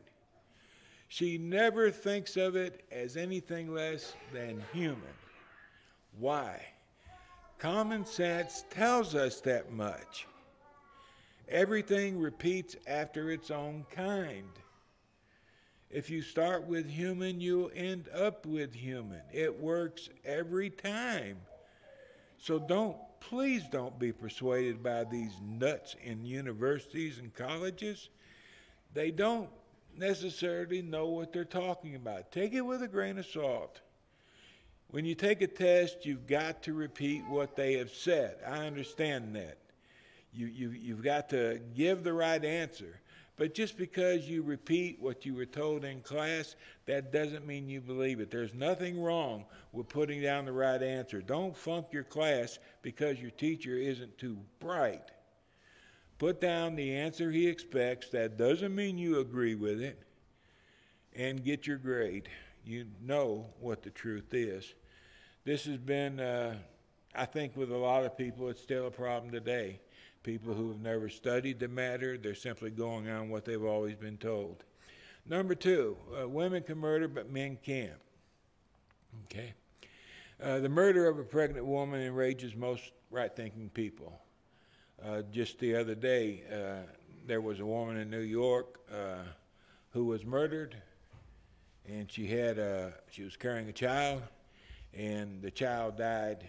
She 1.07 1.37
never 1.37 1.91
thinks 1.91 2.37
of 2.37 2.55
it 2.55 2.85
as 2.91 3.15
anything 3.17 3.73
less 3.73 4.13
than 4.33 4.63
human. 4.73 5.01
Why? 6.17 6.65
Common 7.59 8.05
sense 8.05 8.65
tells 8.69 9.15
us 9.15 9.41
that 9.41 9.71
much. 9.71 10.27
Everything 11.47 12.19
repeats 12.19 12.75
after 12.87 13.29
its 13.31 13.51
own 13.51 13.85
kind. 13.91 14.49
If 15.89 16.09
you 16.09 16.21
start 16.21 16.65
with 16.65 16.89
human, 16.89 17.39
you'll 17.39 17.71
end 17.75 18.09
up 18.13 18.45
with 18.45 18.73
human. 18.73 19.21
It 19.31 19.59
works 19.59 20.09
every 20.25 20.69
time. 20.69 21.37
So 22.37 22.59
don't, 22.59 22.97
please 23.19 23.63
don't 23.71 23.97
be 23.97 24.11
persuaded 24.11 24.83
by 24.83 25.03
these 25.03 25.31
nuts 25.41 25.95
in 26.03 26.25
universities 26.25 27.19
and 27.19 27.33
colleges. 27.33 28.09
They 28.93 29.11
don't 29.11 29.49
necessarily 29.97 30.81
know 30.81 31.07
what 31.07 31.31
they're 31.31 31.45
talking 31.45 31.95
about. 31.95 32.31
Take 32.31 32.53
it 32.53 32.61
with 32.61 32.81
a 32.81 32.87
grain 32.87 33.17
of 33.17 33.25
salt. 33.25 33.81
When 34.89 35.05
you 35.05 35.15
take 35.15 35.41
a 35.41 35.47
test, 35.47 36.05
you've 36.05 36.27
got 36.27 36.63
to 36.63 36.73
repeat 36.73 37.23
what 37.27 37.55
they 37.55 37.73
have 37.73 37.91
said. 37.91 38.37
I 38.45 38.65
understand 38.65 39.35
that. 39.35 39.57
You, 40.35 40.47
you, 40.47 40.69
you've 40.71 41.03
got 41.03 41.29
to 41.29 41.61
give 41.75 42.03
the 42.03 42.13
right 42.13 42.43
answer. 42.43 42.99
But 43.37 43.53
just 43.53 43.77
because 43.77 44.29
you 44.29 44.43
repeat 44.43 45.01
what 45.01 45.25
you 45.25 45.35
were 45.35 45.45
told 45.45 45.83
in 45.83 46.01
class, 46.01 46.55
that 46.85 47.11
doesn't 47.11 47.45
mean 47.45 47.69
you 47.69 47.81
believe 47.81 48.19
it. 48.19 48.31
There's 48.31 48.53
nothing 48.53 49.01
wrong 49.01 49.45
with 49.73 49.89
putting 49.89 50.21
down 50.21 50.45
the 50.45 50.53
right 50.53 50.81
answer. 50.81 51.21
Don't 51.21 51.55
funk 51.55 51.87
your 51.91 52.03
class 52.03 52.59
because 52.81 53.19
your 53.19 53.31
teacher 53.31 53.75
isn't 53.75 54.17
too 54.17 54.37
bright. 54.59 55.11
Put 56.17 56.39
down 56.39 56.75
the 56.75 56.95
answer 56.95 57.29
he 57.29 57.47
expects. 57.47 58.09
That 58.09 58.37
doesn't 58.37 58.73
mean 58.73 58.97
you 58.97 59.19
agree 59.19 59.55
with 59.55 59.81
it. 59.81 60.01
And 61.13 61.43
get 61.43 61.67
your 61.67 61.77
grade. 61.77 62.29
You 62.65 62.85
know 63.01 63.47
what 63.59 63.83
the 63.83 63.89
truth 63.89 64.33
is. 64.33 64.73
This 65.43 65.65
has 65.65 65.77
been, 65.77 66.19
uh, 66.19 66.55
I 67.13 67.25
think, 67.25 67.55
with 67.57 67.71
a 67.71 67.77
lot 67.77 68.05
of 68.05 68.17
people, 68.17 68.49
it's 68.49 68.61
still 68.61 68.87
a 68.87 68.91
problem 68.91 69.31
today 69.31 69.79
people 70.25 70.55
who 70.55 70.69
have 70.69 70.81
never 70.81 71.07
studied 71.07 71.59
the 71.59 71.67
matter. 71.67 72.17
They're 72.17 72.33
simply 72.33 72.71
going 72.71 73.07
on 73.07 73.29
what 73.29 73.45
they've 73.45 73.63
always 73.63 73.95
been 73.95 74.17
told. 74.17 74.63
Number 75.27 75.53
two, 75.53 75.95
uh, 76.19 76.27
women 76.27 76.63
can 76.63 76.79
murder, 76.79 77.07
but 77.07 77.31
men 77.31 77.59
can't. 77.63 78.01
Okay? 79.25 79.53
Uh, 80.41 80.59
the 80.59 80.69
murder 80.69 81.07
of 81.07 81.19
a 81.19 81.23
pregnant 81.23 81.67
woman 81.67 82.01
enrages 82.01 82.55
most 82.55 82.91
right 83.11 83.33
thinking 83.35 83.69
people. 83.69 84.19
Uh, 85.03 85.21
just 85.31 85.59
the 85.59 85.75
other 85.75 85.93
day, 85.93 86.43
uh, 86.51 86.89
there 87.27 87.41
was 87.41 87.59
a 87.59 87.65
woman 87.65 87.97
in 87.97 88.09
New 88.09 88.19
York 88.19 88.79
uh, 88.91 89.23
who 89.91 90.05
was 90.05 90.25
murdered, 90.25 90.75
and 91.87 92.11
she 92.11 92.25
had 92.25 92.57
a, 92.57 92.93
she 93.11 93.23
was 93.23 93.37
carrying 93.37 93.69
a 93.69 93.73
child, 93.73 94.23
and 94.91 95.39
the 95.43 95.51
child 95.51 95.97
died 95.97 96.47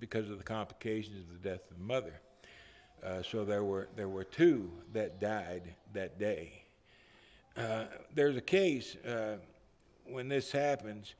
because 0.00 0.28
of 0.28 0.38
the 0.38 0.44
complications 0.44 1.20
of 1.20 1.40
the 1.40 1.48
death 1.48 1.70
of 1.70 1.78
the 1.78 1.84
mother. 1.84 2.20
Uh, 3.04 3.22
so 3.22 3.44
there 3.44 3.64
were 3.64 3.88
there 3.96 4.08
were 4.08 4.24
two 4.24 4.70
that 4.92 5.20
died 5.20 5.62
that 5.92 6.18
day. 6.18 6.62
Uh, 7.56 7.84
there's 8.14 8.36
a 8.36 8.40
case 8.40 8.96
uh, 8.96 9.36
when 10.06 10.28
this 10.28 10.50
happens. 10.50 11.14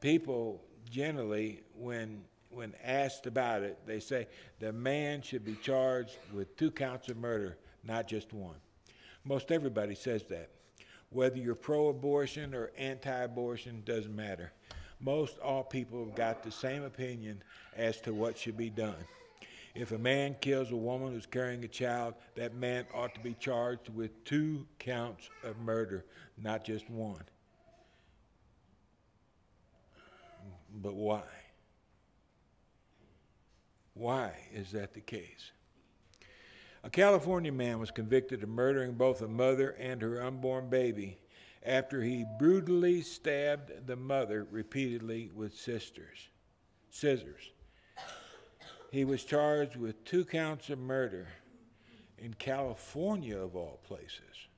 People 0.00 0.62
generally, 0.90 1.60
when 1.76 2.22
when 2.50 2.74
asked 2.84 3.26
about 3.26 3.62
it, 3.62 3.78
they 3.86 4.00
say 4.00 4.28
the 4.60 4.72
man 4.72 5.22
should 5.22 5.44
be 5.44 5.54
charged 5.56 6.16
with 6.32 6.54
two 6.56 6.70
counts 6.70 7.08
of 7.08 7.16
murder, 7.16 7.56
not 7.84 8.06
just 8.06 8.32
one. 8.32 8.56
Most 9.24 9.50
everybody 9.50 9.94
says 9.94 10.24
that. 10.24 10.50
Whether 11.10 11.38
you're 11.38 11.54
pro-abortion 11.54 12.54
or 12.54 12.72
anti-abortion 12.76 13.82
doesn't 13.84 14.14
matter. 14.14 14.52
Most 15.00 15.38
all 15.38 15.62
people 15.62 16.04
have 16.04 16.14
got 16.14 16.42
the 16.42 16.50
same 16.50 16.84
opinion 16.84 17.42
as 17.76 18.00
to 18.02 18.14
what 18.14 18.38
should 18.38 18.56
be 18.56 18.70
done. 18.70 18.94
If 19.74 19.92
a 19.92 19.98
man 19.98 20.36
kills 20.40 20.70
a 20.70 20.76
woman 20.76 21.12
who's 21.12 21.26
carrying 21.26 21.64
a 21.64 21.68
child, 21.68 22.14
that 22.34 22.54
man 22.54 22.86
ought 22.92 23.14
to 23.14 23.20
be 23.20 23.34
charged 23.34 23.88
with 23.88 24.24
two 24.24 24.66
counts 24.78 25.30
of 25.42 25.58
murder, 25.58 26.04
not 26.36 26.64
just 26.64 26.90
one. 26.90 27.24
But 30.74 30.94
why? 30.94 31.22
Why 33.94 34.32
is 34.52 34.72
that 34.72 34.94
the 34.94 35.00
case? 35.00 35.52
A 36.84 36.90
California 36.90 37.52
man 37.52 37.78
was 37.78 37.90
convicted 37.90 38.42
of 38.42 38.48
murdering 38.48 38.94
both 38.94 39.22
a 39.22 39.28
mother 39.28 39.70
and 39.78 40.02
her 40.02 40.22
unborn 40.22 40.68
baby 40.68 41.18
after 41.62 42.02
he 42.02 42.26
brutally 42.38 43.02
stabbed 43.02 43.86
the 43.86 43.96
mother 43.96 44.46
repeatedly 44.50 45.30
with 45.32 45.54
sisters, 45.54 46.28
scissors. 46.90 47.52
He 48.92 49.06
was 49.06 49.24
charged 49.24 49.76
with 49.76 50.04
two 50.04 50.26
counts 50.26 50.68
of 50.68 50.78
murder 50.78 51.26
in 52.18 52.34
California, 52.34 53.38
of 53.38 53.56
all 53.56 53.80
places. 53.84 54.48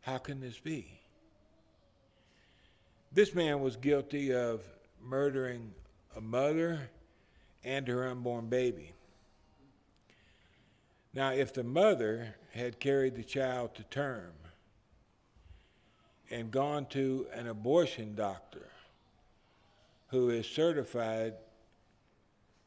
How 0.00 0.16
can 0.16 0.40
this 0.40 0.58
be? 0.58 0.98
This 3.12 3.34
man 3.34 3.60
was 3.60 3.76
guilty 3.76 4.32
of 4.32 4.62
murdering 4.98 5.74
a 6.16 6.22
mother 6.22 6.88
and 7.62 7.86
her 7.86 8.08
unborn 8.08 8.48
baby. 8.48 8.94
Now, 11.12 11.32
if 11.32 11.52
the 11.52 11.64
mother 11.64 12.34
had 12.54 12.80
carried 12.80 13.14
the 13.14 13.24
child 13.24 13.74
to 13.74 13.82
term 13.84 14.32
and 16.30 16.50
gone 16.50 16.86
to 16.86 17.26
an 17.34 17.46
abortion 17.46 18.14
doctor 18.14 18.70
who 20.08 20.30
is 20.30 20.46
certified 20.46 21.34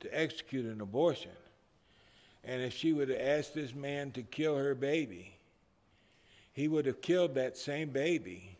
to 0.03 0.17
execute 0.17 0.65
an 0.65 0.81
abortion. 0.81 1.31
And 2.43 2.61
if 2.61 2.73
she 2.73 2.93
would 2.93 3.09
have 3.09 3.19
asked 3.19 3.53
this 3.53 3.73
man 3.73 4.11
to 4.11 4.21
kill 4.21 4.57
her 4.57 4.75
baby, 4.75 5.33
he 6.51 6.67
would 6.67 6.85
have 6.85 7.01
killed 7.01 7.35
that 7.35 7.57
same 7.57 7.89
baby. 7.89 8.57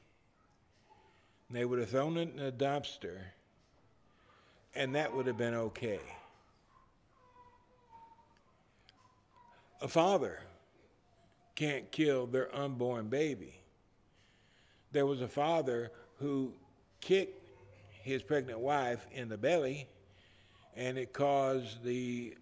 And 1.47 1.57
they 1.57 1.65
would 1.65 1.79
have 1.79 1.89
thrown 1.89 2.17
it 2.17 2.33
in 2.33 2.39
a 2.39 2.51
dumpster, 2.51 3.19
and 4.73 4.95
that 4.95 5.13
would 5.13 5.27
have 5.27 5.37
been 5.37 5.53
okay. 5.53 5.99
A 9.81 9.87
father 9.87 10.39
can't 11.55 11.91
kill 11.91 12.25
their 12.25 12.55
unborn 12.55 13.09
baby. 13.09 13.59
There 14.93 15.05
was 15.05 15.21
a 15.21 15.27
father 15.27 15.91
who 16.19 16.53
kicked 17.01 17.49
his 18.01 18.23
pregnant 18.23 18.59
wife 18.59 19.05
in 19.11 19.27
the 19.27 19.37
belly 19.37 19.87
and 20.75 20.97
it 20.97 21.13
caused 21.13 21.83
the 21.83 22.35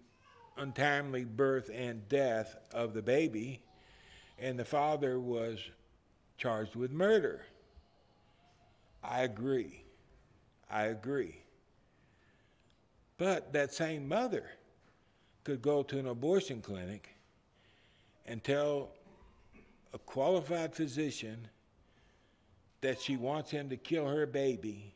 untimely 0.56 1.24
birth 1.24 1.70
and 1.72 2.08
death 2.08 2.56
of 2.72 2.94
the 2.94 3.02
baby, 3.02 3.62
and 4.38 4.58
the 4.58 4.64
father 4.64 5.18
was 5.18 5.58
charged 6.36 6.74
with 6.74 6.90
murder. 6.90 7.42
I 9.02 9.22
agree. 9.22 9.84
I 10.70 10.84
agree. 10.84 11.38
But 13.18 13.52
that 13.52 13.72
same 13.72 14.08
mother 14.08 14.50
could 15.44 15.62
go 15.62 15.82
to 15.82 15.98
an 15.98 16.06
abortion 16.06 16.60
clinic 16.60 17.10
and 18.26 18.42
tell 18.42 18.90
a 19.92 19.98
qualified 19.98 20.74
physician 20.74 21.48
that 22.80 23.00
she 23.00 23.16
wants 23.16 23.50
him 23.50 23.68
to 23.68 23.76
kill 23.76 24.08
her 24.08 24.26
baby 24.26 24.94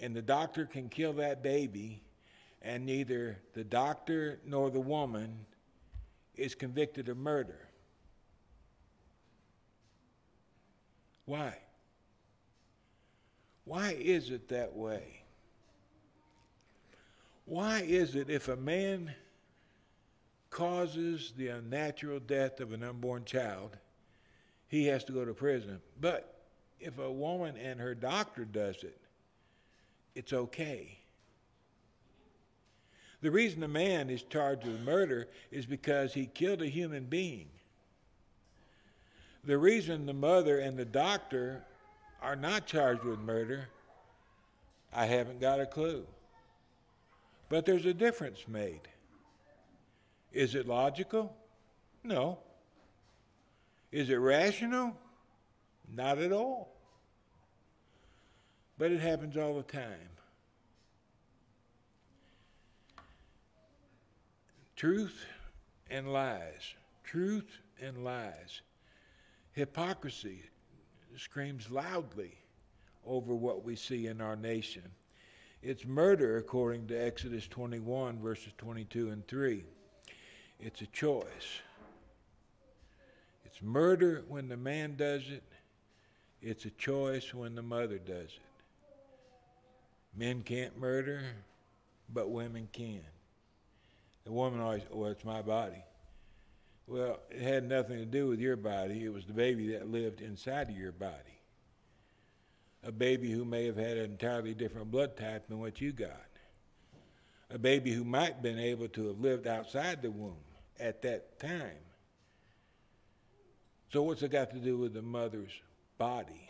and 0.00 0.14
the 0.14 0.22
doctor 0.22 0.66
can 0.66 0.88
kill 0.88 1.12
that 1.14 1.42
baby, 1.42 2.02
and 2.62 2.84
neither 2.84 3.38
the 3.52 3.64
doctor 3.64 4.40
nor 4.44 4.70
the 4.70 4.80
woman 4.80 5.46
is 6.36 6.54
convicted 6.54 7.08
of 7.08 7.16
murder. 7.16 7.68
Why? 11.26 11.56
Why 13.64 13.96
is 13.98 14.30
it 14.30 14.48
that 14.48 14.74
way? 14.74 15.22
Why 17.46 17.80
is 17.80 18.14
it 18.14 18.30
if 18.30 18.48
a 18.48 18.56
man 18.56 19.14
causes 20.50 21.32
the 21.36 21.48
unnatural 21.48 22.20
death 22.20 22.60
of 22.60 22.72
an 22.72 22.82
unborn 22.82 23.24
child, 23.24 23.76
he 24.68 24.86
has 24.86 25.04
to 25.04 25.12
go 25.12 25.24
to 25.24 25.34
prison? 25.34 25.80
But 26.00 26.42
if 26.80 26.98
a 26.98 27.10
woman 27.10 27.56
and 27.56 27.80
her 27.80 27.94
doctor 27.94 28.44
does 28.44 28.82
it, 28.82 28.98
it's 30.14 30.32
okay. 30.32 30.98
The 33.20 33.30
reason 33.30 33.62
a 33.62 33.68
man 33.68 34.10
is 34.10 34.22
charged 34.22 34.66
with 34.66 34.80
murder 34.82 35.28
is 35.50 35.64
because 35.64 36.12
he 36.12 36.26
killed 36.26 36.60
a 36.60 36.66
human 36.66 37.04
being. 37.04 37.48
The 39.44 39.56
reason 39.58 40.06
the 40.06 40.12
mother 40.12 40.58
and 40.58 40.76
the 40.76 40.84
doctor 40.84 41.64
are 42.22 42.36
not 42.36 42.66
charged 42.66 43.02
with 43.02 43.18
murder, 43.18 43.68
I 44.92 45.06
haven't 45.06 45.40
got 45.40 45.60
a 45.60 45.66
clue. 45.66 46.06
But 47.48 47.66
there's 47.66 47.86
a 47.86 47.94
difference 47.94 48.46
made. 48.48 48.88
Is 50.32 50.54
it 50.54 50.66
logical? 50.66 51.34
No. 52.02 52.38
Is 53.92 54.10
it 54.10 54.16
rational? 54.16 54.96
Not 55.94 56.18
at 56.18 56.32
all. 56.32 56.74
But 58.76 58.90
it 58.90 59.00
happens 59.00 59.36
all 59.36 59.56
the 59.56 59.62
time. 59.62 60.10
Truth 64.76 65.24
and 65.90 66.12
lies. 66.12 66.74
Truth 67.04 67.58
and 67.80 68.04
lies. 68.04 68.62
Hypocrisy 69.52 70.42
screams 71.16 71.70
loudly 71.70 72.32
over 73.06 73.34
what 73.34 73.64
we 73.64 73.76
see 73.76 74.08
in 74.08 74.20
our 74.20 74.36
nation. 74.36 74.82
It's 75.62 75.86
murder, 75.86 76.36
according 76.36 76.88
to 76.88 76.94
Exodus 76.94 77.46
21, 77.48 78.18
verses 78.18 78.52
22 78.58 79.10
and 79.10 79.26
3. 79.28 79.64
It's 80.60 80.82
a 80.82 80.86
choice. 80.86 81.60
It's 83.44 83.62
murder 83.62 84.24
when 84.28 84.48
the 84.48 84.56
man 84.56 84.96
does 84.96 85.22
it, 85.30 85.44
it's 86.42 86.64
a 86.64 86.70
choice 86.70 87.32
when 87.32 87.54
the 87.54 87.62
mother 87.62 87.98
does 87.98 88.26
it. 88.26 88.53
Men 90.16 90.42
can't 90.42 90.78
murder, 90.78 91.22
but 92.12 92.30
women 92.30 92.68
can. 92.72 93.02
The 94.24 94.32
woman 94.32 94.60
always, 94.60 94.82
well, 94.90 95.10
it's 95.10 95.24
my 95.24 95.42
body. 95.42 95.82
Well, 96.86 97.18
it 97.30 97.40
had 97.40 97.68
nothing 97.68 97.98
to 97.98 98.04
do 98.04 98.28
with 98.28 98.40
your 98.40 98.56
body. 98.56 99.04
It 99.04 99.12
was 99.12 99.24
the 99.24 99.32
baby 99.32 99.72
that 99.72 99.90
lived 99.90 100.20
inside 100.20 100.68
of 100.68 100.76
your 100.76 100.92
body. 100.92 101.14
A 102.82 102.92
baby 102.92 103.32
who 103.32 103.44
may 103.44 103.64
have 103.66 103.76
had 103.76 103.96
an 103.96 104.04
entirely 104.04 104.54
different 104.54 104.90
blood 104.90 105.16
type 105.16 105.48
than 105.48 105.58
what 105.58 105.80
you 105.80 105.92
got. 105.92 106.10
A 107.50 107.58
baby 107.58 107.92
who 107.92 108.04
might 108.04 108.34
have 108.34 108.42
been 108.42 108.58
able 108.58 108.88
to 108.88 109.08
have 109.08 109.20
lived 109.20 109.46
outside 109.46 110.02
the 110.02 110.10
womb 110.10 110.36
at 110.78 111.00
that 111.02 111.38
time. 111.38 111.70
So, 113.90 114.02
what's 114.02 114.22
it 114.22 114.32
got 114.32 114.50
to 114.50 114.58
do 114.58 114.76
with 114.76 114.92
the 114.92 115.02
mother's 115.02 115.52
body? 115.98 116.48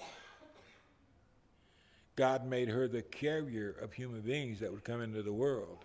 God 2.16 2.46
made 2.46 2.68
her 2.68 2.86
the 2.86 3.02
carrier 3.02 3.74
of 3.82 3.92
human 3.92 4.20
beings 4.20 4.60
that 4.60 4.70
would 4.70 4.84
come 4.84 5.02
into 5.02 5.22
the 5.22 5.32
world. 5.32 5.84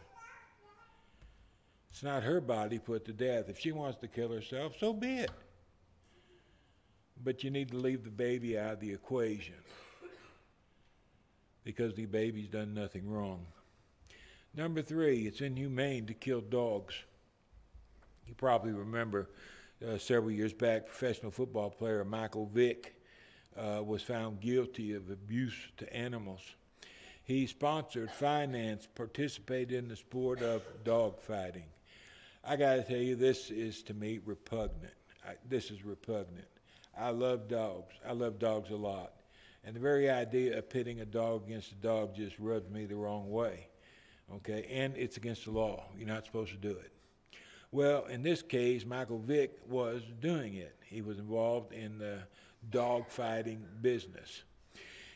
It's 1.90 2.04
not 2.04 2.24
her 2.24 2.40
body 2.40 2.78
put 2.78 3.06
to 3.06 3.14
death. 3.14 3.50
If 3.50 3.60
she 3.60 3.72
wants 3.72 3.98
to 4.02 4.08
kill 4.08 4.32
herself, 4.32 4.76
so 4.80 4.94
be 4.94 5.20
it. 5.20 5.32
But 7.24 7.44
you 7.44 7.50
need 7.50 7.72
to 7.72 7.78
leave 7.78 8.04
the 8.04 8.12
baby 8.12 8.58
out 8.58 8.74
of 8.74 8.80
the 8.80 8.94
equation 8.94 9.56
because 11.64 11.96
the 11.96 12.06
baby's 12.06 12.48
done 12.48 12.74
nothing 12.74 13.10
wrong. 13.10 13.46
Number 14.56 14.82
three, 14.82 15.28
it's 15.28 15.42
inhumane 15.42 16.06
to 16.06 16.14
kill 16.14 16.42
dogs. 16.42 16.96
You 18.28 18.36
probably 18.36 18.72
remember 18.72 19.30
uh, 19.86 19.98
several 19.98 20.32
years 20.32 20.54
back, 20.54 20.86
professional 20.86 21.32
football 21.32 21.70
player 21.70 22.04
Michael 22.06 22.46
Vick 22.46 22.99
uh, 23.58 23.84
was 23.84 24.02
found 24.02 24.40
guilty 24.40 24.94
of 24.94 25.10
abuse 25.10 25.56
to 25.78 25.94
animals. 25.94 26.42
He 27.24 27.46
sponsored, 27.46 28.10
financed, 28.12 28.94
participated 28.96 29.74
in 29.74 29.88
the 29.88 29.96
sport 29.96 30.42
of 30.42 30.64
dog 30.84 31.20
fighting. 31.22 31.66
I 32.44 32.56
got 32.56 32.76
to 32.76 32.84
tell 32.84 32.98
you, 32.98 33.16
this 33.16 33.52
is 33.52 33.84
to 33.84 33.94
me 33.94 34.20
repugnant. 34.26 34.94
I, 35.28 35.34
this 35.48 35.70
is 35.70 35.84
repugnant. 35.84 36.48
I 36.98 37.12
love 37.12 37.48
dogs. 37.48 37.94
I 38.08 38.14
love 38.14 38.40
dogs 38.40 38.72
a 38.72 38.76
lot. 38.76 39.14
And 39.64 39.76
the 39.76 39.80
very 39.80 40.10
idea 40.10 40.58
of 40.58 40.70
pitting 40.70 41.02
a 41.02 41.06
dog 41.06 41.46
against 41.46 41.72
a 41.72 41.76
dog 41.76 42.16
just 42.16 42.40
rubs 42.40 42.70
me 42.70 42.86
the 42.86 42.96
wrong 42.96 43.30
way. 43.30 43.68
Okay? 44.34 44.66
And 44.72 44.96
it's 44.98 45.18
against 45.18 45.46
the 45.46 45.52
law. 45.52 45.84
You're 45.98 46.08
not 46.08 46.26
supposed 46.26 46.52
to 46.52 46.58
do 46.58 46.72
it. 46.72 46.92
Well, 47.72 48.06
in 48.06 48.24
this 48.24 48.42
case, 48.42 48.86
Michael 48.86 49.20
Vick 49.20 49.60
was 49.68 50.02
doing 50.22 50.56
it. 50.56 50.76
He 50.86 51.02
was 51.02 51.20
involved 51.20 51.74
in 51.74 52.00
the 52.00 52.20
dog 52.70 53.08
fighting 53.08 53.66
business. 53.82 54.44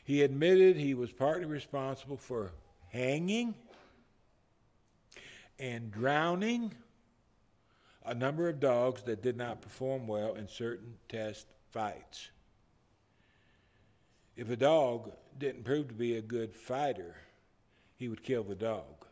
He 0.04 0.24
admitted 0.24 0.76
he 0.76 0.94
was 0.94 1.12
partly 1.12 1.46
responsible 1.46 2.18
for 2.18 2.52
hanging 2.90 3.56
and 5.60 5.92
drowning 5.92 6.74
a 8.06 8.14
number 8.14 8.50
of 8.50 8.60
dogs 8.60 9.04
that 9.04 9.24
did 9.24 9.38
not 9.38 9.62
perform 9.62 10.08
well 10.08 10.36
in 10.36 10.48
certain 10.48 10.96
test 11.08 11.48
fights. 11.72 12.30
If 14.36 14.50
a 14.50 14.56
dog 14.56 15.12
didn't 15.38 15.64
prove 15.64 15.88
to 15.88 15.94
be 15.94 16.18
a 16.18 16.22
good 16.22 16.56
fighter, 16.56 17.16
he 17.96 18.08
would 18.08 18.24
kill 18.24 18.44
the 18.44 18.56
dog, 18.56 19.06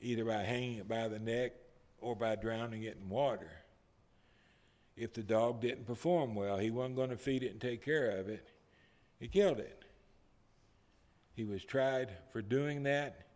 either 0.00 0.24
by 0.24 0.42
hanging 0.42 0.78
it 0.78 0.88
by 0.88 1.06
the 1.08 1.18
neck 1.18 1.52
or 2.00 2.16
by 2.16 2.34
drowning 2.34 2.82
it 2.82 2.98
in 3.00 3.08
water. 3.08 3.50
If 5.00 5.14
the 5.14 5.22
dog 5.22 5.62
didn't 5.62 5.86
perform 5.86 6.34
well, 6.34 6.58
he 6.58 6.70
wasn't 6.70 6.96
going 6.96 7.08
to 7.08 7.16
feed 7.16 7.42
it 7.42 7.52
and 7.52 7.60
take 7.60 7.82
care 7.82 8.18
of 8.18 8.28
it. 8.28 8.46
He 9.18 9.28
killed 9.28 9.58
it. 9.58 9.82
He 11.34 11.42
was 11.44 11.64
tried 11.64 12.10
for 12.34 12.42
doing 12.42 12.82
that, 12.82 13.26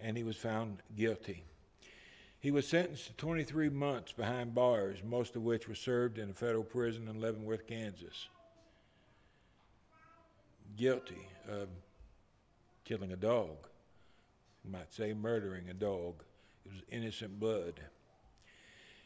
and 0.00 0.16
he 0.16 0.24
was 0.24 0.36
found 0.36 0.78
guilty. 0.96 1.44
He 2.40 2.50
was 2.50 2.66
sentenced 2.66 3.06
to 3.06 3.12
23 3.12 3.68
months 3.68 4.10
behind 4.10 4.56
bars, 4.56 4.98
most 5.04 5.36
of 5.36 5.42
which 5.42 5.68
were 5.68 5.76
served 5.76 6.18
in 6.18 6.30
a 6.30 6.34
federal 6.34 6.64
prison 6.64 7.06
in 7.06 7.20
Leavenworth, 7.20 7.68
Kansas. 7.68 8.26
Guilty 10.76 11.28
of 11.48 11.68
killing 12.84 13.12
a 13.12 13.16
dog. 13.16 13.68
You 14.64 14.72
might 14.72 14.92
say 14.92 15.14
murdering 15.14 15.68
a 15.68 15.74
dog. 15.74 16.24
It 16.66 16.72
was 16.72 16.82
innocent 16.90 17.38
blood. 17.38 17.80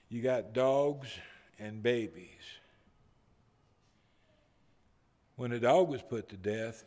You 0.09 0.23
got 0.23 0.55
dogs 0.55 1.09
and 1.63 1.83
babies. 1.83 2.43
When 5.37 5.53
a 5.53 5.61
dog 5.61 5.89
was 5.89 6.03
put 6.03 6.29
to 6.31 6.37
death, 6.37 6.85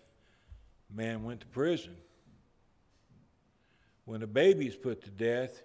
man 0.94 1.24
went 1.24 1.42
to 1.42 1.48
prison. 1.48 1.96
When 4.04 4.22
a 4.22 4.28
baby 4.28 4.68
is 4.68 4.76
put 4.76 5.02
to 5.04 5.10
death, 5.10 5.62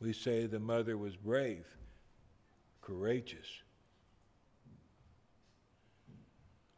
we 0.00 0.12
say 0.12 0.46
the 0.46 0.60
mother 0.60 0.96
was 0.96 1.16
brave, 1.16 1.66
courageous. 2.82 3.48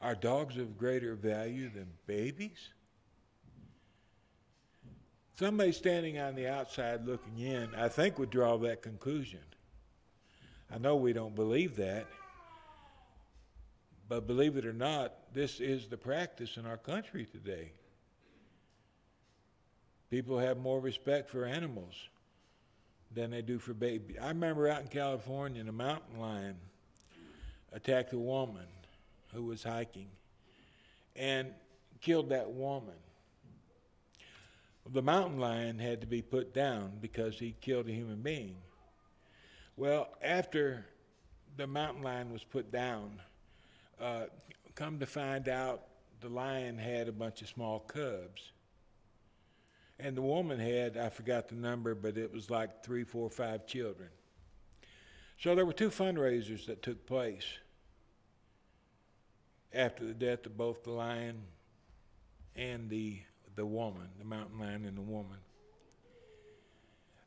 Are 0.00 0.14
dogs 0.14 0.56
of 0.56 0.78
greater 0.78 1.14
value 1.14 1.68
than 1.68 1.88
babies? 2.06 2.70
Somebody 5.34 5.72
standing 5.72 6.18
on 6.18 6.34
the 6.34 6.48
outside 6.48 7.06
looking 7.06 7.38
in, 7.38 7.74
I 7.74 7.88
think, 7.88 8.18
would 8.18 8.30
draw 8.30 8.56
that 8.58 8.82
conclusion. 8.82 9.40
I 10.72 10.78
know 10.78 10.96
we 10.96 11.12
don't 11.12 11.34
believe 11.34 11.76
that, 11.76 12.06
but 14.08 14.26
believe 14.26 14.56
it 14.56 14.64
or 14.64 14.72
not, 14.72 15.12
this 15.34 15.60
is 15.60 15.88
the 15.88 15.96
practice 15.96 16.56
in 16.56 16.66
our 16.66 16.76
country 16.76 17.26
today. 17.26 17.72
People 20.10 20.38
have 20.38 20.58
more 20.58 20.80
respect 20.80 21.28
for 21.28 21.44
animals 21.44 21.94
than 23.12 23.30
they 23.30 23.42
do 23.42 23.58
for 23.58 23.74
babies. 23.74 24.16
I 24.20 24.28
remember 24.28 24.68
out 24.68 24.82
in 24.82 24.88
California, 24.88 25.64
a 25.66 25.72
mountain 25.72 26.20
lion 26.20 26.56
attacked 27.72 28.12
a 28.12 28.18
woman 28.18 28.66
who 29.32 29.44
was 29.44 29.62
hiking 29.62 30.08
and 31.16 31.48
killed 32.00 32.30
that 32.30 32.50
woman. 32.50 32.94
The 34.92 35.02
mountain 35.02 35.38
lion 35.38 35.78
had 35.78 36.00
to 36.00 36.06
be 36.06 36.22
put 36.22 36.54
down 36.54 36.92
because 37.00 37.38
he 37.38 37.54
killed 37.60 37.88
a 37.88 37.92
human 37.92 38.22
being. 38.22 38.56
Well, 39.80 40.10
after 40.20 40.84
the 41.56 41.66
mountain 41.66 42.02
lion 42.02 42.34
was 42.34 42.44
put 42.44 42.70
down, 42.70 43.18
uh, 43.98 44.24
come 44.74 44.98
to 44.98 45.06
find 45.06 45.48
out 45.48 45.84
the 46.20 46.28
lion 46.28 46.76
had 46.76 47.08
a 47.08 47.12
bunch 47.12 47.40
of 47.40 47.48
small 47.48 47.78
cubs. 47.78 48.52
And 49.98 50.14
the 50.14 50.20
woman 50.20 50.60
had, 50.60 50.98
I 50.98 51.08
forgot 51.08 51.48
the 51.48 51.54
number, 51.54 51.94
but 51.94 52.18
it 52.18 52.30
was 52.30 52.50
like 52.50 52.84
three, 52.84 53.04
four, 53.04 53.30
five 53.30 53.66
children. 53.66 54.10
So 55.38 55.54
there 55.54 55.64
were 55.64 55.72
two 55.72 55.88
fundraisers 55.88 56.66
that 56.66 56.82
took 56.82 57.06
place 57.06 57.46
after 59.72 60.04
the 60.04 60.12
death 60.12 60.44
of 60.44 60.58
both 60.58 60.84
the 60.84 60.90
lion 60.90 61.40
and 62.54 62.90
the, 62.90 63.20
the 63.54 63.64
woman, 63.64 64.10
the 64.18 64.26
mountain 64.26 64.58
lion 64.58 64.84
and 64.84 64.98
the 64.98 65.00
woman. 65.00 65.38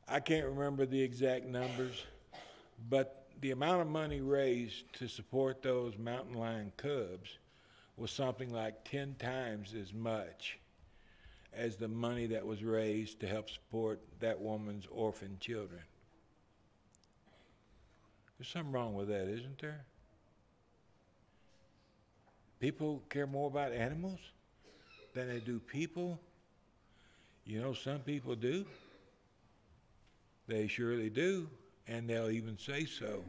I 0.08 0.20
can't 0.20 0.46
remember 0.46 0.86
the 0.86 1.02
exact 1.02 1.46
numbers, 1.46 2.04
but 2.90 3.28
the 3.42 3.52
amount 3.52 3.82
of 3.82 3.88
money 3.88 4.22
raised 4.22 4.94
to 4.94 5.08
support 5.08 5.62
those 5.62 5.98
mountain 5.98 6.34
lion 6.34 6.72
cubs 6.78 7.38
was 7.98 8.12
something 8.12 8.52
like 8.52 8.84
10 8.90 9.16
times 9.20 9.74
as 9.74 9.94
much 9.94 10.60
as 11.56 11.76
the 11.76 11.88
money 11.88 12.26
that 12.28 12.46
was 12.46 12.64
raised 12.64 13.20
to 13.20 13.28
help 13.28 13.50
support 13.50 14.00
that 14.20 14.40
woman's 14.40 14.88
orphan 14.90 15.38
children. 15.40 15.82
There's 18.38 18.48
something 18.48 18.72
wrong 18.72 18.96
with 18.96 19.10
that, 19.10 19.28
isn't 19.28 19.60
there? 19.60 19.86
People 22.60 23.04
care 23.10 23.28
more 23.28 23.48
about 23.48 23.72
animals 23.72 24.20
than 25.14 25.28
they 25.28 25.40
do 25.40 25.60
people. 25.60 26.20
You 27.46 27.62
know, 27.62 27.74
some 27.74 28.00
people 28.00 28.36
do. 28.36 28.66
They 30.48 30.68
surely 30.68 31.10
do, 31.10 31.48
and 31.88 32.10
they'll 32.10 32.30
even 32.30 32.58
say 32.58 32.86
so 32.86 33.24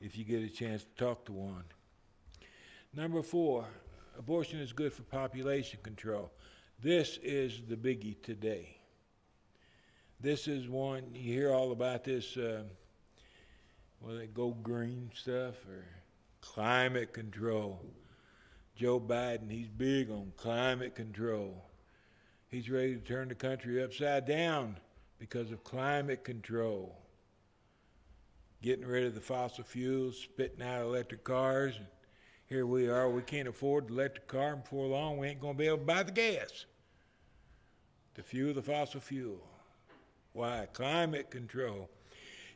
if 0.00 0.16
you 0.16 0.24
get 0.24 0.42
a 0.42 0.48
chance 0.48 0.82
to 0.82 1.04
talk 1.04 1.24
to 1.26 1.32
one. 1.32 1.64
Number 2.94 3.22
four, 3.22 3.66
abortion 4.18 4.60
is 4.60 4.72
good 4.72 4.92
for 4.92 5.02
population 5.02 5.78
control. 5.82 6.30
This 6.80 7.18
is 7.22 7.62
the 7.68 7.76
biggie 7.76 8.22
today. 8.22 8.76
This 10.20 10.48
is 10.48 10.68
one, 10.68 11.04
you 11.14 11.34
hear 11.34 11.52
all 11.52 11.72
about 11.72 12.04
this, 12.04 12.36
uh, 12.36 12.62
well, 14.00 14.16
they 14.16 14.26
go 14.26 14.50
green 14.62 15.10
stuff 15.14 15.54
or 15.68 15.84
climate 16.40 17.12
control. 17.12 17.82
Joe 18.74 19.00
Biden, 19.00 19.50
he's 19.50 19.68
big 19.68 20.10
on 20.10 20.32
climate 20.36 20.94
control. 20.94 21.64
He's 22.48 22.70
ready 22.70 22.94
to 22.94 23.00
turn 23.00 23.28
the 23.28 23.34
country 23.34 23.82
upside 23.82 24.26
down 24.26 24.76
because 25.18 25.50
of 25.50 25.64
climate 25.64 26.24
control. 26.24 26.96
Getting 28.62 28.86
rid 28.86 29.04
of 29.04 29.14
the 29.14 29.20
fossil 29.20 29.64
fuels, 29.64 30.18
spitting 30.18 30.62
out 30.62 30.82
electric 30.82 31.24
cars. 31.24 31.76
And 31.76 31.86
here 32.46 32.66
we 32.66 32.88
are, 32.88 33.10
we 33.10 33.22
can't 33.22 33.48
afford 33.48 33.88
the 33.88 33.92
electric 33.92 34.28
car, 34.28 34.52
and 34.52 34.62
before 34.62 34.86
long, 34.86 35.18
we 35.18 35.28
ain't 35.28 35.40
going 35.40 35.54
to 35.54 35.58
be 35.58 35.66
able 35.66 35.78
to 35.78 35.84
buy 35.84 36.02
the 36.02 36.12
gas 36.12 36.64
to 38.14 38.22
fuel 38.22 38.54
the 38.54 38.62
fossil 38.62 39.00
fuel. 39.00 39.46
Why? 40.32 40.66
Climate 40.72 41.30
control. 41.30 41.90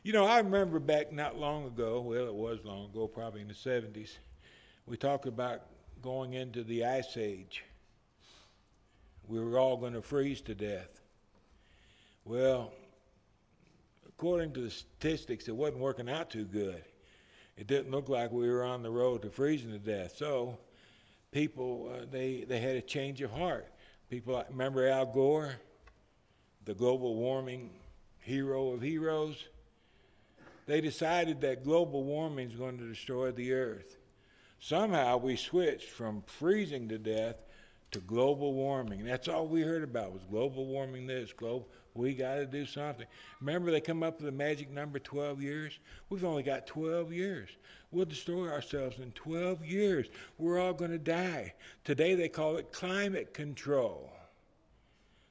You 0.03 0.13
know, 0.13 0.25
I 0.25 0.37
remember 0.37 0.79
back 0.79 1.11
not 1.11 1.37
long 1.37 1.65
ago, 1.65 2.01
well, 2.01 2.25
it 2.25 2.33
was 2.33 2.59
long 2.63 2.85
ago, 2.85 3.07
probably 3.07 3.41
in 3.41 3.47
the 3.47 3.53
70s, 3.53 4.17
we 4.87 4.97
talked 4.97 5.27
about 5.27 5.61
going 6.01 6.33
into 6.33 6.63
the 6.63 6.85
ice 6.85 7.17
age. 7.17 7.63
We 9.27 9.39
were 9.39 9.59
all 9.59 9.77
going 9.77 9.93
to 9.93 10.01
freeze 10.01 10.41
to 10.41 10.55
death. 10.55 11.01
Well, 12.25 12.73
according 14.21 14.53
to 14.53 14.59
the 14.61 14.69
statistics, 14.69 15.47
it 15.47 15.55
wasn't 15.55 15.79
working 15.79 16.07
out 16.07 16.29
too 16.29 16.43
good. 16.43 16.83
It 17.57 17.65
didn't 17.65 17.89
look 17.89 18.07
like 18.07 18.31
we 18.31 18.47
were 18.47 18.63
on 18.63 18.83
the 18.83 18.91
road 18.91 19.23
to 19.23 19.31
freezing 19.31 19.71
to 19.71 19.79
death. 19.79 20.15
So, 20.15 20.59
people 21.31 21.91
uh, 21.91 22.05
they 22.11 22.45
they 22.47 22.59
had 22.59 22.75
a 22.75 22.81
change 22.81 23.19
of 23.23 23.31
heart. 23.31 23.67
People 24.11 24.43
remember 24.51 24.87
Al 24.87 25.07
Gore, 25.07 25.55
the 26.65 26.75
global 26.75 27.15
warming 27.15 27.71
hero 28.19 28.73
of 28.73 28.83
heroes. 28.83 29.43
They 30.67 30.81
decided 30.81 31.41
that 31.41 31.63
global 31.63 32.03
warming 32.03 32.51
is 32.51 32.55
going 32.55 32.77
to 32.77 32.87
destroy 32.87 33.31
the 33.31 33.53
earth. 33.53 33.97
Somehow 34.59 35.17
we 35.17 35.35
switched 35.35 35.89
from 35.89 36.21
freezing 36.27 36.89
to 36.89 36.99
death 36.99 37.37
to 37.89 37.99
global 37.99 38.53
warming. 38.53 39.03
That's 39.03 39.27
all 39.27 39.47
we 39.47 39.63
heard 39.63 39.83
about 39.83 40.13
was 40.13 40.21
global 40.29 40.67
warming. 40.67 41.07
This 41.07 41.33
global. 41.33 41.67
We 41.93 42.13
got 42.13 42.35
to 42.35 42.45
do 42.45 42.65
something. 42.65 43.05
Remember, 43.39 43.71
they 43.71 43.81
come 43.81 44.03
up 44.03 44.17
with 44.17 44.25
the 44.25 44.31
magic 44.31 44.71
number 44.71 44.99
12 44.99 45.41
years? 45.41 45.79
We've 46.09 46.23
only 46.23 46.43
got 46.43 46.65
12 46.67 47.11
years. 47.11 47.49
We'll 47.91 48.05
destroy 48.05 48.47
ourselves 48.47 48.99
in 48.99 49.11
12 49.11 49.65
years. 49.65 50.07
We're 50.37 50.59
all 50.59 50.73
going 50.73 50.91
to 50.91 50.97
die. 50.97 51.53
Today, 51.83 52.15
they 52.15 52.29
call 52.29 52.57
it 52.57 52.71
climate 52.71 53.33
control. 53.33 54.09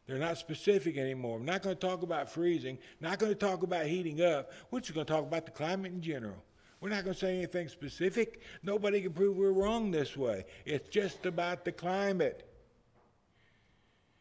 They're 0.06 0.18
not 0.18 0.38
specific 0.38 0.98
anymore. 0.98 1.38
We're 1.38 1.44
not 1.44 1.62
going 1.62 1.76
to 1.76 1.86
talk 1.86 2.02
about 2.02 2.30
freezing, 2.30 2.78
not 3.00 3.18
going 3.18 3.32
to 3.32 3.38
talk 3.38 3.62
about 3.62 3.86
heating 3.86 4.20
up. 4.22 4.50
We're 4.70 4.80
just 4.80 4.92
going 4.92 5.06
to 5.06 5.12
talk 5.12 5.22
about 5.22 5.46
the 5.46 5.52
climate 5.52 5.92
in 5.92 6.02
general. 6.02 6.42
We're 6.80 6.88
not 6.88 7.04
going 7.04 7.14
to 7.14 7.20
say 7.20 7.36
anything 7.36 7.68
specific. 7.68 8.40
Nobody 8.62 9.00
can 9.02 9.12
prove 9.12 9.36
we're 9.36 9.52
wrong 9.52 9.90
this 9.90 10.16
way. 10.16 10.46
It's 10.64 10.88
just 10.88 11.26
about 11.26 11.64
the 11.64 11.72
climate. 11.72 12.49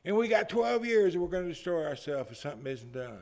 And 0.09 0.17
we 0.17 0.27
got 0.27 0.49
12 0.49 0.87
years 0.87 1.13
and 1.13 1.21
we're 1.21 1.29
going 1.29 1.43
to 1.43 1.53
destroy 1.53 1.85
ourselves 1.85 2.31
if 2.31 2.37
something 2.37 2.65
isn't 2.65 2.93
done. 2.93 3.21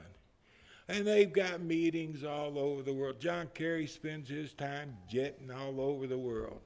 And 0.88 1.06
they've 1.06 1.34
got 1.34 1.60
meetings 1.60 2.24
all 2.24 2.58
over 2.58 2.82
the 2.82 2.94
world. 2.94 3.20
John 3.20 3.50
Kerry 3.54 3.88
spends 3.88 4.30
his 4.30 4.54
time 4.54 4.96
jetting 5.10 5.52
all 5.52 5.82
over 5.82 6.08
the 6.08 6.18
world. 6.18 6.62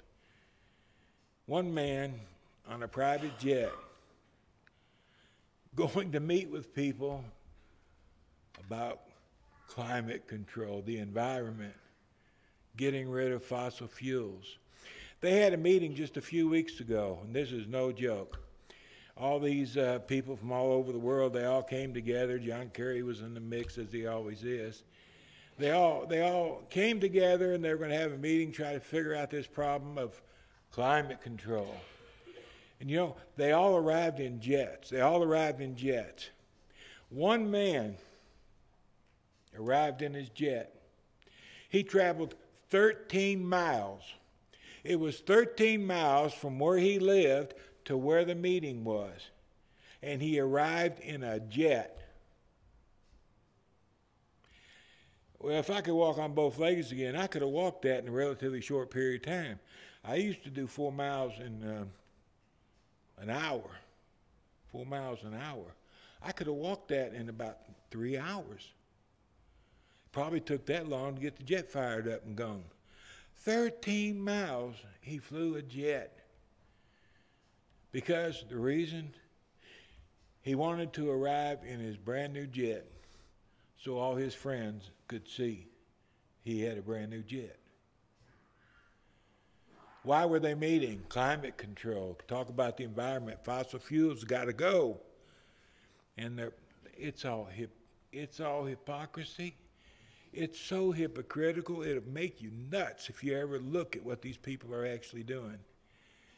One 1.48 1.74
man 1.74 2.14
on 2.70 2.84
a 2.84 2.88
private 2.88 3.40
jet 3.40 3.72
going 5.76 6.12
to 6.12 6.20
meet 6.20 6.52
with 6.52 6.76
people 6.76 7.24
about 8.64 9.00
climate 9.68 10.28
control, 10.28 10.84
the 10.86 11.00
environment, 11.00 11.74
getting 12.78 13.10
rid 13.10 13.32
of 13.32 13.44
fossil 13.44 13.88
fuels. 13.88 14.60
They 15.20 15.38
had 15.38 15.54
a 15.54 15.58
meeting 15.58 15.96
just 15.96 16.16
a 16.16 16.22
few 16.22 16.48
weeks 16.48 16.80
ago, 16.80 17.18
and 17.24 17.34
this 17.34 17.52
is 17.52 17.66
no 17.66 17.92
joke 17.92 18.38
all 19.18 19.40
these 19.40 19.78
uh, 19.78 20.00
people 20.08 20.36
from 20.36 20.52
all 20.52 20.72
over 20.72 20.92
the 20.92 21.00
world, 21.00 21.34
they 21.34 21.46
all 21.46 21.64
came 21.64 21.94
together. 21.94 22.40
John 22.40 22.70
Kerry 22.74 23.04
was 23.04 23.22
in 23.22 23.34
the 23.34 23.40
mix, 23.40 23.78
as 23.78 23.92
he 23.92 24.08
always 24.08 24.44
is. 24.44 24.84
They 25.58 25.72
all, 25.72 26.06
they 26.08 26.22
all 26.22 26.64
came 26.70 27.00
together 27.00 27.54
and 27.54 27.64
they 27.64 27.70
were 27.70 27.78
going 27.78 27.92
to 27.92 27.98
have 27.98 28.14
a 28.14 28.18
meeting, 28.18 28.52
try 28.52 28.74
to 28.74 28.80
figure 28.80 29.14
out 29.14 29.30
this 29.30 29.46
problem 29.46 29.98
of 29.98 30.20
climate 30.72 31.22
control. 31.22 31.76
And 32.80 32.90
you 32.90 32.98
know, 32.98 33.16
they 33.36 33.52
all 33.52 33.76
arrived 33.76 34.20
in 34.20 34.42
jets. 34.42 34.90
They 34.90 35.02
all 35.02 35.22
arrived 35.22 35.62
in 35.62 35.76
jets. 35.76 36.30
One 37.10 37.52
man 37.52 37.96
arrived 39.58 40.02
in 40.02 40.14
his 40.14 40.30
jet. 40.30 40.74
He 41.70 41.84
traveled 41.84 42.36
13 42.70 43.46
miles. 43.46 44.02
It 44.84 45.00
was 45.00 45.20
13 45.20 45.86
miles 45.86 46.34
from 46.34 46.58
where 46.58 46.78
he 46.78 46.98
lived 46.98 47.54
to 47.92 47.98
where 47.98 48.24
the 48.24 48.36
meeting 48.36 48.86
was. 48.86 49.20
And 50.02 50.22
he 50.22 50.40
arrived 50.40 51.02
in 51.02 51.24
a 51.24 51.42
jet. 51.42 52.02
Well, 55.38 55.60
if 55.60 55.70
I 55.70 55.82
could 55.82 55.94
walk 55.94 56.18
on 56.18 56.34
both 56.34 56.58
legs 56.58 56.94
again, 56.94 57.18
I 57.18 57.28
could 57.28 57.42
have 57.42 57.52
walked 57.52 57.82
that 57.82 58.02
in 58.04 58.08
a 58.08 58.12
relatively 58.12 58.62
short 58.62 58.92
period 58.92 59.28
of 59.28 59.34
time. 59.34 59.60
I 60.06 60.16
used 60.16 60.42
to 60.44 60.50
do 60.50 60.68
four 60.68 60.94
miles 60.94 61.34
in 61.40 61.64
uh, 61.64 61.84
an 63.22 63.30
hour, 63.30 63.70
four 64.72 64.86
miles 64.86 65.24
an 65.24 65.34
hour. 65.34 65.76
I 66.24 66.32
could 66.32 66.48
have 66.48 66.56
walked 66.56 66.88
that 66.90 67.14
in 67.14 67.28
about 67.28 67.58
three 67.90 68.18
hours. 68.18 68.72
Probably 70.14 70.40
took 70.40 70.66
that 70.68 70.88
long 70.88 71.16
to 71.16 71.22
get 71.22 71.36
the 71.36 71.44
jet 71.44 71.70
fired 71.70 72.08
up 72.08 72.26
and 72.26 72.38
gone. 72.38 72.64
13 73.40 74.18
miles 74.24 74.78
he 75.02 75.18
flew 75.18 75.56
a 75.56 75.62
jet. 75.62 76.21
Because 77.92 78.46
the 78.50 78.58
reason 78.58 79.14
he 80.42 80.56
wanted 80.56 80.94
to 80.94 81.10
arrive 81.10 81.60
in 81.68 81.80
his 81.80 81.98
brand 81.98 82.34
new 82.34 82.48
jet 82.48 82.86
so 83.78 83.98
all 83.98 84.16
his 84.16 84.34
friends 84.34 84.92
could 85.08 85.28
see 85.28 85.68
he 86.44 86.62
had 86.62 86.78
a 86.78 86.82
brand 86.82 87.12
new 87.12 87.22
jet. 87.22 87.58
Why 90.04 90.26
were 90.26 90.40
they 90.40 90.56
meeting? 90.56 91.04
Climate 91.10 91.58
control, 91.58 92.18
talk 92.28 92.50
about 92.50 92.78
the 92.78 92.84
environment, 92.84 93.44
fossil 93.44 93.80
fuels 93.80 94.24
got 94.24 94.46
to 94.46 94.54
go. 94.54 95.00
And 96.18 96.52
it's 96.98 97.24
all 97.24 97.46
hip, 97.46 97.72
it's 98.12 98.40
all 98.40 98.66
hypocrisy. 98.66 99.56
It's 100.34 100.60
so 100.60 100.92
hypocritical, 100.92 101.84
it'll 101.84 102.10
make 102.10 102.42
you 102.42 102.52
nuts 102.72 103.10
if 103.10 103.24
you 103.24 103.38
ever 103.38 103.60
look 103.60 103.96
at 103.96 104.04
what 104.04 104.22
these 104.22 104.38
people 104.38 104.74
are 104.74 104.86
actually 104.86 105.24
doing. 105.24 105.58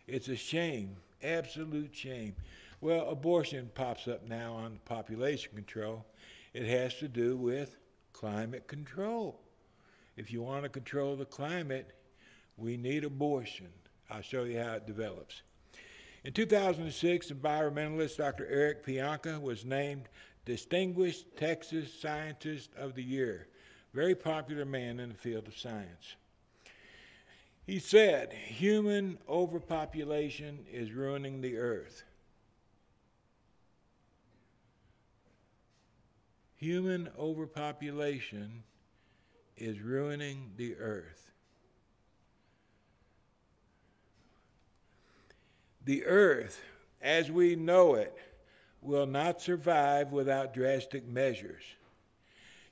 It's 0.07 0.27
a 0.27 0.35
shame 0.35 0.97
absolute 1.23 1.95
shame. 1.95 2.35
Well, 2.81 3.09
abortion 3.09 3.71
pops 3.73 4.07
up 4.07 4.27
now 4.27 4.53
on 4.53 4.79
population 4.85 5.51
control. 5.55 6.05
It 6.53 6.65
has 6.65 6.95
to 6.95 7.07
do 7.07 7.37
with 7.37 7.77
climate 8.11 8.67
control. 8.67 9.39
If 10.17 10.31
you 10.31 10.41
want 10.41 10.63
to 10.63 10.69
control 10.69 11.15
the 11.15 11.25
climate, 11.25 11.91
we 12.57 12.77
need 12.77 13.03
abortion. 13.03 13.69
I'll 14.09 14.21
show 14.21 14.43
you 14.43 14.59
how 14.59 14.73
it 14.73 14.85
develops. 14.85 15.41
In 16.23 16.33
2006, 16.33 17.31
environmentalist 17.31 18.17
Dr. 18.17 18.47
Eric 18.47 18.85
Pianka 18.85 19.41
was 19.41 19.65
named 19.65 20.07
Distinguished 20.45 21.35
Texas 21.35 21.93
Scientist 21.99 22.69
of 22.77 22.95
the 22.95 23.03
Year. 23.03 23.47
Very 23.93 24.15
popular 24.15 24.65
man 24.65 24.99
in 24.99 25.09
the 25.09 25.15
field 25.15 25.47
of 25.47 25.57
science. 25.57 26.15
He 27.65 27.79
said, 27.79 28.33
human 28.33 29.17
overpopulation 29.27 30.65
is 30.71 30.91
ruining 30.91 31.41
the 31.41 31.57
earth. 31.57 32.03
Human 36.57 37.09
overpopulation 37.17 38.63
is 39.57 39.79
ruining 39.79 40.51
the 40.57 40.75
earth. 40.77 41.31
The 45.85 46.05
earth, 46.05 46.61
as 47.01 47.29
we 47.29 47.55
know 47.55 47.95
it, 47.95 48.17
will 48.81 49.05
not 49.05 49.41
survive 49.41 50.11
without 50.11 50.53
drastic 50.53 51.07
measures. 51.07 51.63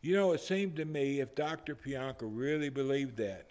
You 0.02 0.16
know, 0.16 0.34
it 0.34 0.42
seemed 0.42 0.78
to 0.78 0.86
me 0.86 1.20
if 1.20 1.36
Dr. 1.36 1.76
Pianka 1.76 2.24
really 2.24 2.70
believed 2.70 3.18
that, 3.18 3.51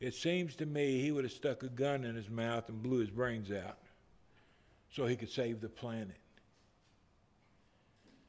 it 0.00 0.14
seems 0.14 0.56
to 0.56 0.66
me 0.66 1.00
he 1.00 1.10
would 1.10 1.24
have 1.24 1.32
stuck 1.32 1.62
a 1.62 1.68
gun 1.68 2.04
in 2.04 2.14
his 2.14 2.28
mouth 2.28 2.68
and 2.68 2.82
blew 2.82 2.98
his 2.98 3.10
brains 3.10 3.50
out 3.50 3.78
so 4.90 5.06
he 5.06 5.16
could 5.16 5.30
save 5.30 5.60
the 5.60 5.68
planet. 5.68 6.16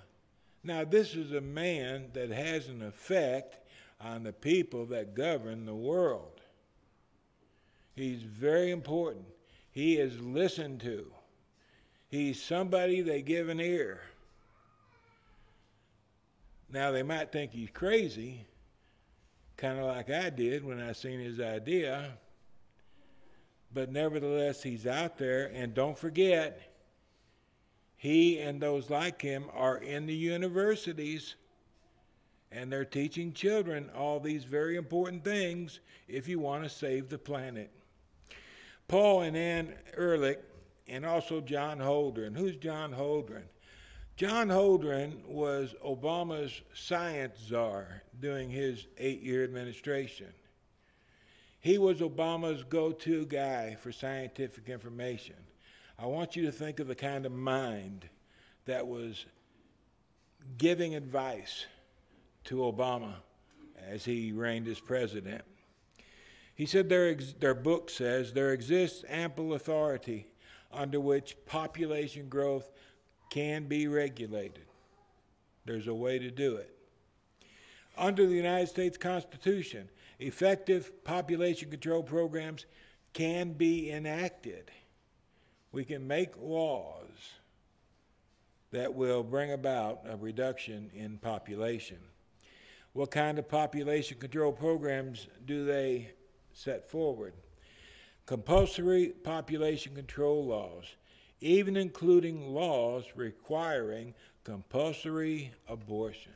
Now, 0.62 0.84
this 0.84 1.16
is 1.16 1.32
a 1.32 1.40
man 1.40 2.10
that 2.12 2.30
has 2.30 2.68
an 2.68 2.82
effect 2.82 3.56
on 4.00 4.22
the 4.22 4.32
people 4.32 4.86
that 4.86 5.16
govern 5.16 5.66
the 5.66 5.74
world. 5.74 6.40
He's 7.96 8.22
very 8.22 8.70
important. 8.70 9.24
He 9.72 9.96
is 9.96 10.20
listened 10.20 10.82
to. 10.82 11.06
He's 12.10 12.40
somebody 12.40 13.00
they 13.00 13.22
give 13.22 13.48
an 13.48 13.58
ear. 13.58 14.02
Now, 16.70 16.92
they 16.92 17.02
might 17.02 17.32
think 17.32 17.50
he's 17.50 17.70
crazy, 17.70 18.46
kind 19.56 19.78
of 19.78 19.86
like 19.86 20.10
I 20.10 20.30
did 20.30 20.64
when 20.64 20.80
I 20.80 20.92
seen 20.92 21.20
his 21.20 21.40
idea, 21.40 22.12
but 23.72 23.90
nevertheless, 23.90 24.62
he's 24.62 24.86
out 24.86 25.18
there. 25.18 25.50
And 25.54 25.74
don't 25.74 25.98
forget, 25.98 26.60
he 27.96 28.40
and 28.40 28.60
those 28.60 28.90
like 28.90 29.22
him 29.22 29.44
are 29.54 29.78
in 29.78 30.06
the 30.06 30.14
universities 30.14 31.36
and 32.54 32.70
they're 32.70 32.84
teaching 32.84 33.32
children 33.32 33.88
all 33.96 34.20
these 34.20 34.44
very 34.44 34.76
important 34.76 35.24
things 35.24 35.80
if 36.06 36.28
you 36.28 36.38
want 36.38 36.62
to 36.62 36.68
save 36.68 37.08
the 37.08 37.18
planet. 37.18 37.70
Paul 38.88 39.22
and 39.22 39.36
Anne 39.36 39.74
Ehrlich, 39.96 40.40
and 40.86 41.06
also 41.06 41.40
John 41.40 41.78
Holdren. 41.78 42.36
Who's 42.36 42.56
John 42.56 42.92
Holdren? 42.92 43.44
John 44.16 44.48
Holdren 44.48 45.24
was 45.24 45.74
Obama's 45.84 46.60
science 46.74 47.38
czar 47.48 48.02
during 48.20 48.50
his 48.50 48.86
eight 48.98 49.22
year 49.22 49.42
administration. 49.42 50.28
He 51.60 51.78
was 51.78 52.00
Obama's 52.00 52.62
go 52.64 52.92
to 52.92 53.24
guy 53.24 53.76
for 53.80 53.90
scientific 53.90 54.68
information. 54.68 55.36
I 55.98 56.06
want 56.06 56.36
you 56.36 56.44
to 56.46 56.52
think 56.52 56.78
of 56.78 56.88
the 56.88 56.94
kind 56.94 57.24
of 57.24 57.32
mind 57.32 58.08
that 58.66 58.86
was 58.86 59.24
giving 60.58 60.94
advice 60.94 61.66
to 62.44 62.56
Obama 62.56 63.14
as 63.88 64.04
he 64.04 64.32
reigned 64.32 64.68
as 64.68 64.80
president. 64.80 65.42
He 66.54 66.66
said 66.66 66.88
their, 66.88 67.08
ex- 67.10 67.34
their 67.38 67.54
book 67.54 67.88
says 67.88 68.32
there 68.32 68.52
exists 68.52 69.04
ample 69.08 69.54
authority 69.54 70.26
under 70.72 71.00
which 71.00 71.36
population 71.46 72.28
growth 72.28 72.70
can 73.32 73.64
be 73.64 73.86
regulated. 73.86 74.66
There's 75.64 75.86
a 75.86 75.94
way 75.94 76.18
to 76.18 76.30
do 76.30 76.56
it. 76.56 76.70
Under 77.96 78.26
the 78.26 78.34
United 78.34 78.68
States 78.68 78.98
Constitution, 78.98 79.88
effective 80.18 81.02
population 81.02 81.70
control 81.70 82.02
programs 82.02 82.66
can 83.14 83.54
be 83.54 83.90
enacted. 83.90 84.70
We 85.72 85.86
can 85.86 86.06
make 86.06 86.34
laws 86.38 87.08
that 88.70 88.92
will 88.92 89.22
bring 89.22 89.52
about 89.52 90.02
a 90.06 90.18
reduction 90.18 90.90
in 90.92 91.16
population. 91.16 92.00
What 92.92 93.10
kind 93.10 93.38
of 93.38 93.48
population 93.48 94.18
control 94.18 94.52
programs 94.52 95.26
do 95.46 95.64
they 95.64 96.10
set 96.52 96.86
forward? 96.86 97.32
Compulsory 98.26 99.08
population 99.08 99.94
control 99.94 100.44
laws, 100.44 100.84
even 101.42 101.76
including 101.76 102.54
laws 102.54 103.04
requiring 103.16 104.14
compulsory 104.44 105.52
abortion. 105.68 106.32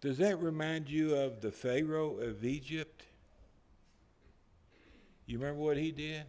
Does 0.00 0.18
that 0.18 0.40
remind 0.40 0.88
you 0.88 1.16
of 1.16 1.40
the 1.40 1.50
Pharaoh 1.50 2.16
of 2.20 2.44
Egypt? 2.44 3.02
You 5.26 5.38
remember 5.38 5.60
what 5.60 5.76
he 5.76 5.90
did? 5.90 6.22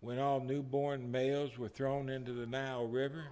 When 0.00 0.18
all 0.18 0.40
newborn 0.40 1.10
males 1.10 1.56
were 1.58 1.68
thrown 1.68 2.08
into 2.08 2.32
the 2.32 2.46
Nile 2.46 2.86
River? 2.86 3.26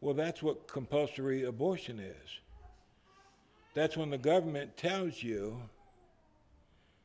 Well, 0.00 0.14
that's 0.14 0.42
what 0.42 0.68
compulsory 0.68 1.44
abortion 1.44 2.00
is. 2.00 2.40
That's 3.74 3.96
when 3.96 4.10
the 4.10 4.18
government 4.18 4.76
tells 4.76 5.22
you 5.22 5.62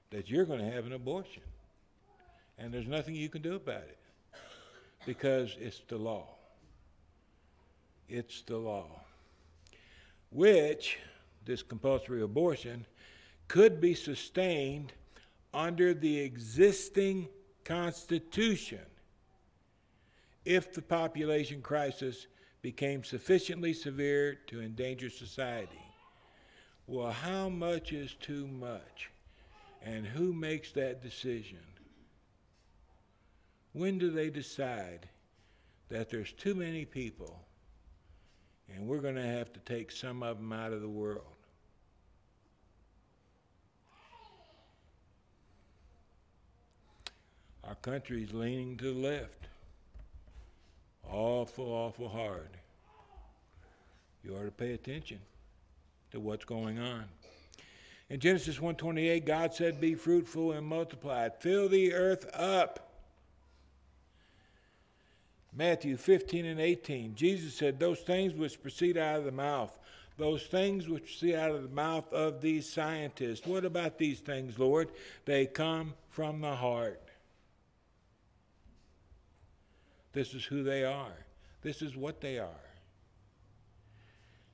that 0.09 0.29
you're 0.29 0.45
going 0.45 0.59
to 0.59 0.71
have 0.71 0.85
an 0.85 0.93
abortion. 0.93 1.43
And 2.57 2.73
there's 2.73 2.87
nothing 2.87 3.15
you 3.15 3.29
can 3.29 3.41
do 3.41 3.55
about 3.55 3.83
it 3.83 3.97
because 5.05 5.55
it's 5.59 5.81
the 5.87 5.97
law. 5.97 6.27
It's 8.09 8.41
the 8.43 8.57
law 8.57 8.87
which, 10.31 10.97
this 11.45 11.63
compulsory 11.63 12.21
abortion, 12.21 12.85
could 13.47 13.79
be 13.79 13.93
sustained 13.93 14.93
under 15.53 15.93
the 15.93 16.19
existing 16.19 17.27
Constitution 17.63 18.85
if 20.45 20.73
the 20.73 20.81
population 20.81 21.61
crisis 21.61 22.27
became 22.61 23.03
sufficiently 23.03 23.73
severe 23.73 24.35
to 24.47 24.61
endanger 24.61 25.09
society. 25.09 25.81
Well, 26.87 27.11
how 27.11 27.49
much 27.49 27.91
is 27.91 28.13
too 28.13 28.47
much? 28.47 29.09
And 29.81 30.05
who 30.05 30.33
makes 30.33 30.71
that 30.73 31.01
decision? 31.01 31.59
When 33.77 33.99
do 33.99 34.09
they 34.09 34.31
decide 34.31 35.07
that 35.89 36.09
there's 36.09 36.33
too 36.33 36.55
many 36.55 36.83
people 36.83 37.39
and 38.73 38.87
we're 38.87 39.01
going 39.01 39.15
to 39.15 39.21
have 39.21 39.53
to 39.53 39.59
take 39.59 39.91
some 39.91 40.23
of 40.23 40.37
them 40.37 40.51
out 40.51 40.73
of 40.73 40.81
the 40.81 40.89
world. 40.89 41.21
Our 47.63 47.75
country's 47.75 48.33
leaning 48.33 48.77
to 48.77 48.93
the 48.93 48.99
left. 48.99 49.47
Awful, 51.07 51.65
awful 51.65 52.09
hard. 52.09 52.49
You 54.23 54.35
ought 54.35 54.45
to 54.45 54.51
pay 54.51 54.73
attention 54.73 55.19
to 56.11 56.19
what's 56.19 56.45
going 56.45 56.79
on. 56.79 57.05
In 58.09 58.19
Genesis 58.19 58.59
1:28, 58.59 59.25
God 59.25 59.53
said, 59.53 59.79
"Be 59.79 59.93
fruitful 59.93 60.53
and 60.53 60.65
multiply, 60.65 61.29
fill 61.29 61.69
the 61.69 61.93
earth 61.93 62.25
up." 62.33 62.86
Matthew 65.57 65.97
15 65.97 66.45
and 66.45 66.59
18, 66.59 67.15
Jesus 67.15 67.55
said, 67.55 67.79
Those 67.79 67.99
things 67.99 68.35
which 68.35 68.61
proceed 68.61 68.95
out 68.95 69.17
of 69.17 69.25
the 69.25 69.31
mouth, 69.31 69.75
those 70.15 70.43
things 70.43 70.87
which 70.87 71.05
proceed 71.05 71.33
out 71.33 71.49
of 71.49 71.63
the 71.63 71.75
mouth 71.75 72.13
of 72.13 72.41
these 72.41 72.71
scientists. 72.71 73.45
What 73.45 73.65
about 73.65 73.97
these 73.97 74.19
things, 74.19 74.59
Lord? 74.59 74.89
They 75.25 75.47
come 75.47 75.95
from 76.09 76.41
the 76.41 76.55
heart. 76.55 77.01
This 80.13 80.35
is 80.35 80.45
who 80.45 80.61
they 80.61 80.83
are. 80.83 81.25
This 81.63 81.81
is 81.81 81.97
what 81.97 82.21
they 82.21 82.37
are. 82.37 82.69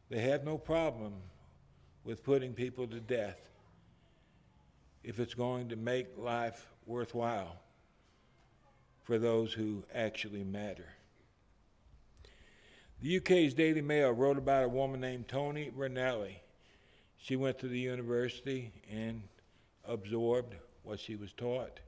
They 0.10 0.22
have 0.22 0.46
no 0.46 0.58
problem 0.58 1.16
with 2.06 2.24
putting 2.24 2.54
people 2.54 2.88
to 2.88 3.02
death 3.02 3.50
if 5.04 5.20
it's 5.20 5.34
going 5.34 5.68
to 5.70 5.76
make 5.76 6.18
life 6.18 6.66
worthwhile 6.86 7.63
for 9.04 9.18
those 9.18 9.54
who 9.54 9.84
actually 9.94 10.44
matter. 10.44 10.88
The 13.02 13.18
UK's 13.18 13.54
Daily 13.54 13.82
Mail 13.82 14.12
wrote 14.12 14.38
about 14.38 14.64
a 14.64 14.70
woman 14.70 15.02
named 15.02 15.28
Toni 15.28 15.70
Rainelli. 15.76 16.38
She 17.18 17.36
went 17.36 17.60
to 17.60 17.68
the 17.68 17.80
university 17.80 18.72
and 18.90 19.24
absorbed 19.86 20.56
what 20.84 21.00
she 21.00 21.16
was 21.16 21.34
taught. 21.34 21.80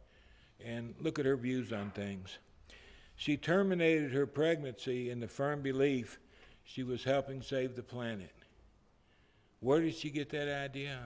And 0.63 0.93
look 0.99 1.17
at 1.19 1.25
her 1.25 1.37
views 1.37 1.71
on 1.71 1.91
things. 1.91 2.37
She 3.15 3.37
terminated 3.37 4.11
her 4.11 4.25
pregnancy 4.25 5.09
in 5.09 5.21
the 5.21 5.27
firm 5.27 5.61
belief 5.61 6.19
she 6.65 6.83
was 6.83 7.03
helping 7.03 7.41
save 7.41 7.75
the 7.75 7.83
planet. 7.83 8.33
Where 9.61 9.79
did 9.79 9.95
she 9.95 10.09
get 10.09 10.29
that 10.31 10.49
idea? 10.49 10.99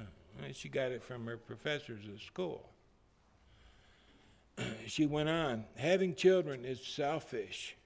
She 0.54 0.70
got 0.70 0.92
it 0.92 1.04
from 1.04 1.26
her 1.28 1.38
professors 1.38 2.02
at 2.12 2.20
school. 2.22 2.70
She 4.90 5.06
went 5.06 5.30
on 5.30 5.66
having 5.76 6.16
children 6.16 6.66
is 6.66 6.84
selfish. 6.84 7.78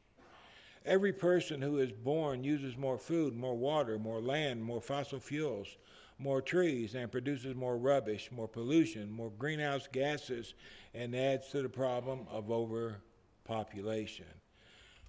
Every 0.86 1.12
person 1.12 1.62
who 1.62 1.80
is 1.80 1.92
born 1.92 2.46
uses 2.46 2.78
more 2.78 2.98
food, 2.98 3.36
more 3.36 3.58
water, 3.58 4.00
more 4.00 4.22
land, 4.22 4.64
more 4.64 4.80
fossil 4.80 5.20
fuels, 5.20 5.68
more 6.18 6.42
trees, 6.42 6.96
and 6.96 7.12
produces 7.12 7.56
more 7.56 7.78
rubbish, 7.78 8.30
more 8.32 8.48
pollution, 8.48 9.12
more 9.12 9.32
greenhouse 9.32 9.88
gases, 9.92 10.54
and 10.94 11.14
adds 11.14 11.50
to 11.50 11.62
the 11.62 11.70
problem 11.70 12.26
of 12.32 12.50
overpopulation. 12.50 14.26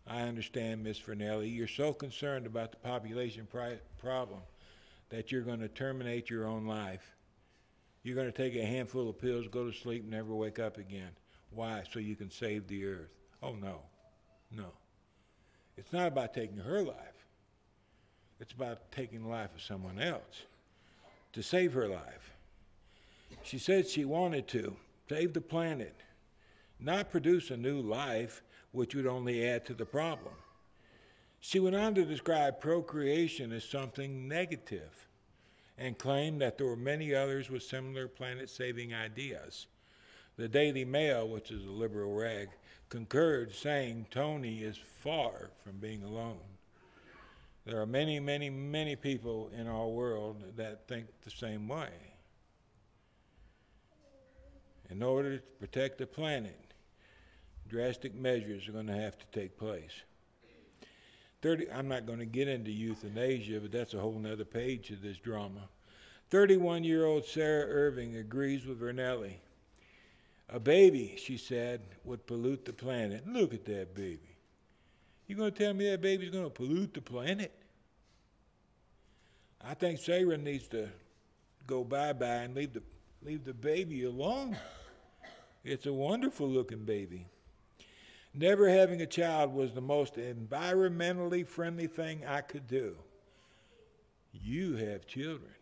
I 0.07 0.23
understand, 0.23 0.83
Ms. 0.83 0.99
Vernelli, 0.99 1.55
you're 1.55 1.69
so 1.69 1.93
concerned 1.93 2.47
about 2.47 2.73
the 2.73 2.79
population 2.79 3.47
problem 3.99 4.41
that 5.11 5.31
you're 5.31 5.43
going 5.43 5.61
to 5.61 5.69
terminate 5.69 6.29
your 6.29 6.47
own 6.47 6.67
life. 6.67 7.15
You're 8.03 8.17
going 8.17 8.31
to 8.31 8.37
take 8.37 8.57
a 8.57 8.67
handful 8.67 9.09
of 9.09 9.21
pills, 9.21 9.47
go 9.49 9.71
to 9.71 9.77
sleep, 9.77 10.05
never 10.05 10.35
wake 10.35 10.59
up 10.59 10.77
again. 10.77 11.11
Why? 11.55 11.83
So 11.91 11.99
you 11.99 12.17
can 12.17 12.31
save 12.31 12.67
the 12.69 12.85
earth. 12.87 13.11
Oh, 13.43 13.55
no. 13.55 13.81
No. 14.51 14.73
It's 15.77 15.93
not 15.93 16.09
about 16.09 16.35
taking 16.35 16.59
her 16.59 16.83
life, 16.83 17.27
it's 18.41 18.53
about 18.53 18.91
taking 18.93 19.23
the 19.23 19.29
life 19.29 19.55
of 19.55 19.63
someone 19.63 19.99
else 19.99 20.43
to 21.33 21.43
save 21.43 21.73
her 21.73 21.89
life. 21.89 22.33
She 23.43 23.59
said 23.59 23.89
she 23.89 24.05
wanted 24.05 24.47
to 24.49 24.77
save 25.09 25.33
the 25.33 25.41
planet, 25.41 25.97
not 26.79 27.11
produce 27.11 27.51
a 27.51 27.57
new 27.57 27.81
life 27.81 28.43
which 28.73 28.95
would 28.95 29.07
only 29.07 29.47
add 29.47 29.65
to 29.67 29.75
the 29.75 29.85
problem. 29.85 30.35
She 31.41 31.61
went 31.61 31.77
on 31.77 31.95
to 31.97 32.05
describe 32.05 32.61
procreation 32.61 33.53
as 33.53 33.65
something 33.65 34.29
negative 34.29 35.09
and 35.77 35.99
claimed 35.99 36.41
that 36.41 36.57
there 36.57 36.67
were 36.67 36.77
many 36.77 37.15
others 37.15 37.51
with 37.51 37.63
similar 37.63 38.09
planet 38.09 38.49
saving 38.49 38.95
ideas. 38.95 39.67
The 40.37 40.49
Daily 40.49 40.85
Mail, 40.85 41.29
which 41.29 41.51
is 41.51 41.65
a 41.65 41.71
liberal 41.71 42.13
rag, 42.13 42.49
concurred, 42.89 43.55
saying 43.55 44.07
Tony 44.11 44.63
is 44.63 44.77
far 44.77 45.51
from 45.63 45.79
being 45.79 46.03
alone. 46.03 46.41
There 47.65 47.81
are 47.81 47.87
many, 47.87 48.21
many, 48.21 48.51
many 48.51 48.97
people 48.97 49.51
in 49.57 49.67
our 49.67 49.89
world 49.89 50.43
that 50.57 50.87
think 50.87 51.07
the 51.23 51.31
same 51.31 51.69
way. 51.69 51.89
In 54.91 55.03
order 55.03 55.39
to 55.39 55.43
protect 55.59 55.99
the 55.99 56.07
planet, 56.07 56.75
drastic 57.69 58.15
measures 58.15 58.69
are 58.69 58.73
going 58.73 58.87
to 58.89 58.93
have 58.93 59.19
to 59.19 59.27
take 59.33 59.57
place. 59.57 60.03
30, 61.41 61.71
I'm 61.71 61.89
not 61.89 62.07
going 62.07 62.19
to 62.19 62.27
get 62.27 62.49
into 62.49 62.71
euthanasia, 62.71 63.61
but 63.61 63.73
that's 63.73 63.95
a 63.95 64.01
whole 64.01 64.21
other 64.27 64.45
page 64.45 64.91
of 64.91 65.01
this 65.01 65.19
drama. 65.19 65.69
31 66.31 66.85
year 66.85 67.05
old 67.05 67.25
Sarah 67.25 67.67
Irving 67.67 68.17
agrees 68.17 68.67
with 68.67 68.81
Rainelli. 68.81 69.35
A 70.51 70.61
baby, 70.61 71.15
she 71.17 71.37
said, 71.37 71.81
would 72.05 72.27
pollute 72.27 72.65
the 72.65 72.73
planet. 72.73 73.27
Look 73.27 73.55
at 73.55 73.65
that 73.65 73.95
baby. 73.95 74.37
You 75.27 75.37
going 75.37 75.53
to 75.53 75.59
tell 75.59 75.73
me 75.73 75.91
that 75.91 76.03
baby's 76.03 76.31
going 76.31 76.45
to 76.45 76.51
pollute 76.51 76.95
the 76.95 77.01
planet? 77.01 77.53
I 79.67 79.75
think 79.75 79.99
Sarah 79.99 80.37
needs 80.37 80.69
to 80.69 80.89
go 81.67 81.83
bye 81.83 82.13
bye 82.13 82.27
and 82.27 82.55
leave 82.55 82.75
the, 82.75 82.83
leave 83.23 83.45
the 83.45 83.55
baby 83.55 84.05
alone. 84.05 84.57
It's 85.65 85.87
a 85.87 85.93
wonderful 85.93 86.47
looking 86.47 86.85
baby. 86.85 87.27
Never 88.35 88.69
having 88.69 89.01
a 89.01 89.07
child 89.07 89.55
was 89.55 89.73
the 89.73 89.81
most 89.81 90.17
environmentally 90.17 91.47
friendly 91.47 91.87
thing 91.87 92.27
I 92.27 92.43
could 92.43 92.67
do. 92.67 92.97
You 94.33 94.77
have 94.77 95.07
children. 95.07 95.53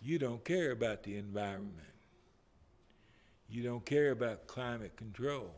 You 0.00 0.18
don't 0.18 0.42
care 0.44 0.72
about 0.72 1.02
the 1.04 1.16
environment. 1.16 1.74
You 3.48 3.62
don't 3.62 3.84
care 3.84 4.10
about 4.10 4.46
climate 4.46 4.96
control. 4.96 5.54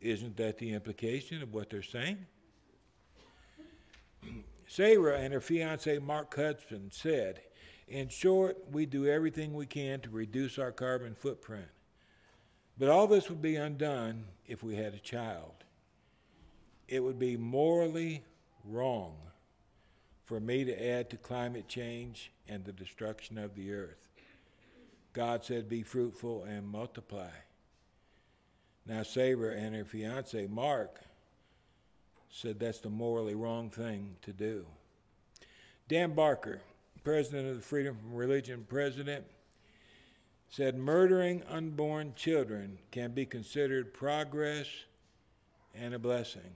Isn't 0.00 0.36
that 0.36 0.58
the 0.58 0.72
implication 0.72 1.42
of 1.42 1.52
what 1.52 1.70
they're 1.70 1.82
saying? 1.82 2.18
Sarah 4.66 5.18
and 5.18 5.32
her 5.32 5.40
fiance 5.40 5.98
Mark 5.98 6.34
Hudson 6.34 6.90
said, 6.92 7.40
In 7.88 8.08
short, 8.08 8.58
we 8.70 8.86
do 8.86 9.06
everything 9.06 9.54
we 9.54 9.66
can 9.66 10.00
to 10.00 10.10
reduce 10.10 10.58
our 10.58 10.72
carbon 10.72 11.14
footprint. 11.14 11.68
But 12.78 12.88
all 12.88 13.06
this 13.06 13.28
would 13.28 13.42
be 13.42 13.56
undone 13.56 14.24
if 14.46 14.62
we 14.62 14.76
had 14.76 14.94
a 14.94 14.98
child. 14.98 15.64
It 16.86 17.00
would 17.00 17.18
be 17.18 17.36
morally 17.36 18.22
wrong 18.64 19.16
for 20.24 20.40
me 20.40 20.64
to 20.64 20.88
add 20.90 21.10
to 21.10 21.16
climate 21.16 21.68
change 21.68 22.32
and 22.48 22.64
the 22.64 22.72
destruction 22.72 23.38
of 23.38 23.54
the 23.54 23.72
earth. 23.72 24.13
God 25.14 25.44
said, 25.44 25.68
Be 25.68 25.82
fruitful 25.82 26.44
and 26.44 26.68
multiply. 26.68 27.30
Now, 28.86 29.02
Sarah 29.02 29.56
and 29.56 29.74
her 29.74 29.84
fiance, 29.84 30.46
Mark, 30.46 31.00
said 32.30 32.58
that's 32.58 32.80
the 32.80 32.90
morally 32.90 33.34
wrong 33.34 33.70
thing 33.70 34.16
to 34.22 34.32
do. 34.32 34.66
Dan 35.88 36.14
Barker, 36.14 36.60
president 37.04 37.48
of 37.48 37.56
the 37.56 37.62
Freedom 37.62 37.96
from 37.96 38.14
Religion 38.14 38.66
president, 38.68 39.24
said 40.50 40.76
murdering 40.76 41.42
unborn 41.48 42.12
children 42.16 42.78
can 42.90 43.12
be 43.12 43.24
considered 43.24 43.94
progress 43.94 44.66
and 45.74 45.94
a 45.94 45.98
blessing. 45.98 46.54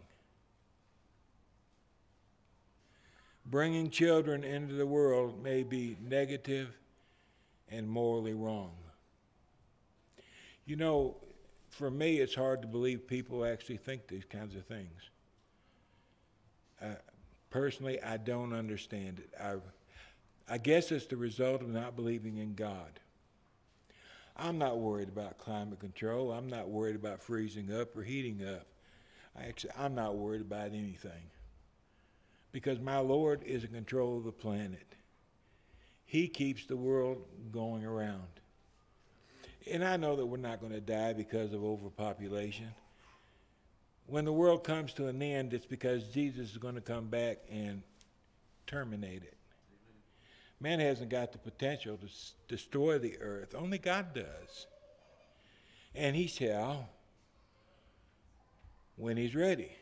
Bringing 3.47 3.91
children 3.91 4.45
into 4.45 4.75
the 4.75 4.87
world 4.87 5.43
may 5.43 5.63
be 5.63 5.97
negative 6.01 6.78
and 7.71 7.89
morally 7.89 8.35
wrong. 8.35 8.73
You 10.67 10.77
know, 10.77 11.17
for 11.71 11.91
me, 11.91 12.19
it's 12.19 12.35
hard 12.35 12.63
to 12.63 12.69
believe 12.69 13.07
people 13.07 13.45
actually 13.45 13.77
think 13.77 14.07
these 14.07 14.25
kinds 14.25 14.55
of 14.55 14.65
things. 14.67 15.11
Uh, 16.81 16.95
personally, 17.51 18.01
I 18.03 18.17
don't 18.17 18.53
understand 18.53 19.21
it. 19.21 19.31
I, 19.41 19.57
I 20.49 20.59
guess 20.59 20.93
it's 20.93 21.07
the 21.07 21.17
result 21.17 21.63
of 21.63 21.69
not 21.69 21.97
believing 21.97 22.39
in 22.39 22.55
God. 22.55 23.01
I'm 24.37 24.59
not 24.59 24.79
worried 24.79 25.09
about 25.09 25.39
climate 25.39 25.81
control. 25.81 26.31
I'm 26.31 26.49
not 26.49 26.69
worried 26.69 26.97
about 26.97 27.23
freezing 27.23 27.73
up 27.73 27.97
or 27.97 28.03
heating 28.03 28.47
up. 28.47 28.67
I 29.37 29.47
actually, 29.47 29.73
I'm 29.79 29.95
not 29.95 30.17
worried 30.17 30.41
about 30.41 30.69
anything 30.69 31.31
because 32.53 32.79
my 32.79 32.99
Lord 32.99 33.43
is 33.45 33.65
in 33.65 33.71
control 33.71 34.19
of 34.19 34.25
the 34.25 34.33
planet. 34.33 34.95
He 36.09 36.27
keeps 36.27 36.65
the 36.65 36.77
world 36.77 37.23
going 37.53 37.85
around. 37.85 38.23
And 39.71 39.85
I 39.85 39.99
know 39.99 40.17
that 40.17 40.25
we're 40.25 40.39
not 40.39 40.59
going 40.59 40.73
to 40.73 40.81
die 40.81 41.13
because 41.13 41.53
of 41.53 41.63
overpopulation. 41.63 42.69
When 44.07 44.25
the 44.25 44.33
world 44.33 44.65
comes 44.65 44.95
to 44.95 45.09
an 45.09 45.21
end, 45.21 45.53
it's 45.53 45.67
because 45.67 46.05
Jesus 46.05 46.53
is 46.53 46.57
going 46.57 46.77
to 46.77 46.81
come 46.81 47.09
back 47.09 47.41
and 47.51 47.83
terminate 48.67 49.23
it. 49.23 49.37
Man 50.61 50.81
hasn't 50.81 51.11
got 51.11 51.33
the 51.33 51.39
potential 51.39 51.99
to 51.99 52.07
s- 52.07 52.33
destroy 52.49 52.99
the 52.99 53.19
earth, 53.21 53.55
only 53.55 53.77
God 53.77 54.15
does. 54.15 54.67
And 55.95 56.17
He 56.17 56.27
shall 56.27 56.89
when 58.97 59.19
He's 59.19 59.35
ready. 59.35 59.73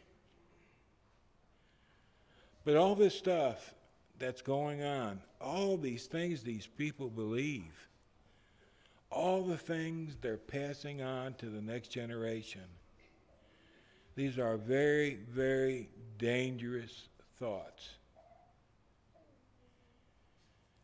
But 2.64 2.74
all 2.74 2.96
this 2.96 3.14
stuff 3.14 3.74
that's 4.18 4.42
going 4.42 4.82
on, 4.82 5.20
all 5.46 5.76
these 5.76 6.06
things 6.06 6.42
these 6.42 6.66
people 6.66 7.08
believe, 7.08 7.88
all 9.10 9.44
the 9.44 9.56
things 9.56 10.16
they're 10.20 10.36
passing 10.36 11.02
on 11.02 11.34
to 11.34 11.46
the 11.46 11.62
next 11.62 11.88
generation, 11.88 12.64
These 14.16 14.38
are 14.38 14.56
very, 14.56 15.18
very 15.30 15.90
dangerous 16.16 17.08
thoughts. 17.38 17.90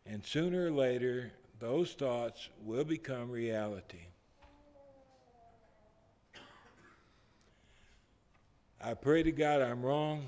And 0.04 0.22
sooner 0.22 0.66
or 0.66 0.70
later, 0.70 1.32
those 1.58 1.94
thoughts 1.94 2.50
will 2.62 2.84
become 2.84 3.30
reality. 3.30 4.04
I 8.84 8.94
pray 8.94 9.22
to 9.22 9.32
God 9.32 9.62
I'm 9.62 9.82
wrong, 9.82 10.26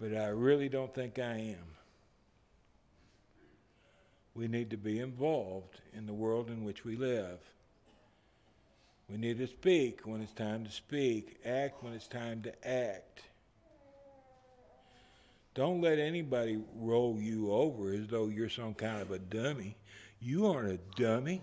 but 0.00 0.14
I 0.14 0.28
really 0.28 0.68
don't 0.68 0.94
think 0.94 1.18
I 1.18 1.34
am. 1.34 1.76
We 4.34 4.46
need 4.46 4.70
to 4.70 4.76
be 4.76 5.00
involved 5.00 5.80
in 5.92 6.06
the 6.06 6.12
world 6.12 6.48
in 6.48 6.64
which 6.64 6.84
we 6.84 6.96
live. 6.96 7.40
We 9.10 9.16
need 9.16 9.38
to 9.38 9.46
speak 9.46 10.06
when 10.06 10.20
it's 10.20 10.32
time 10.32 10.64
to 10.64 10.70
speak, 10.70 11.38
act 11.44 11.82
when 11.82 11.92
it's 11.94 12.06
time 12.06 12.42
to 12.42 12.68
act. 12.68 13.22
Don't 15.54 15.80
let 15.80 15.98
anybody 15.98 16.62
roll 16.76 17.16
you 17.18 17.50
over 17.50 17.92
as 17.92 18.06
though 18.06 18.28
you're 18.28 18.48
some 18.48 18.74
kind 18.74 19.02
of 19.02 19.10
a 19.10 19.18
dummy. 19.18 19.76
You 20.20 20.46
aren't 20.46 20.70
a 20.70 20.78
dummy. 21.02 21.42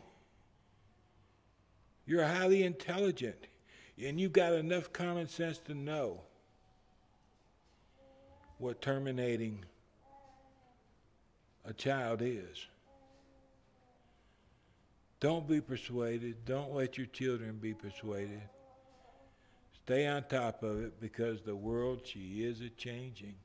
You're 2.06 2.24
highly 2.24 2.64
intelligent, 2.64 3.48
and 4.02 4.22
you've 4.22 4.32
got 4.32 4.54
enough 4.54 4.94
common 4.94 5.28
sense 5.28 5.58
to 5.60 5.74
know 5.74 6.22
what 8.58 8.82
terminating 8.82 9.64
a 11.66 11.74
child 11.74 12.22
is. 12.22 12.68
Don't 15.20 15.48
be 15.48 15.62
persuaded. 15.62 16.46
Don't 16.46 16.74
let 16.74 16.98
your 16.98 17.08
children 17.08 17.58
be 17.60 17.74
persuaded. 17.74 18.42
Stay 19.84 20.08
on 20.08 20.24
top 20.24 20.64
of 20.64 20.84
it 20.84 21.00
because 21.00 21.42
the 21.42 21.56
world, 21.56 22.02
she 22.04 22.44
is 22.44 22.62
a 22.62 22.70
changing. 22.70 23.36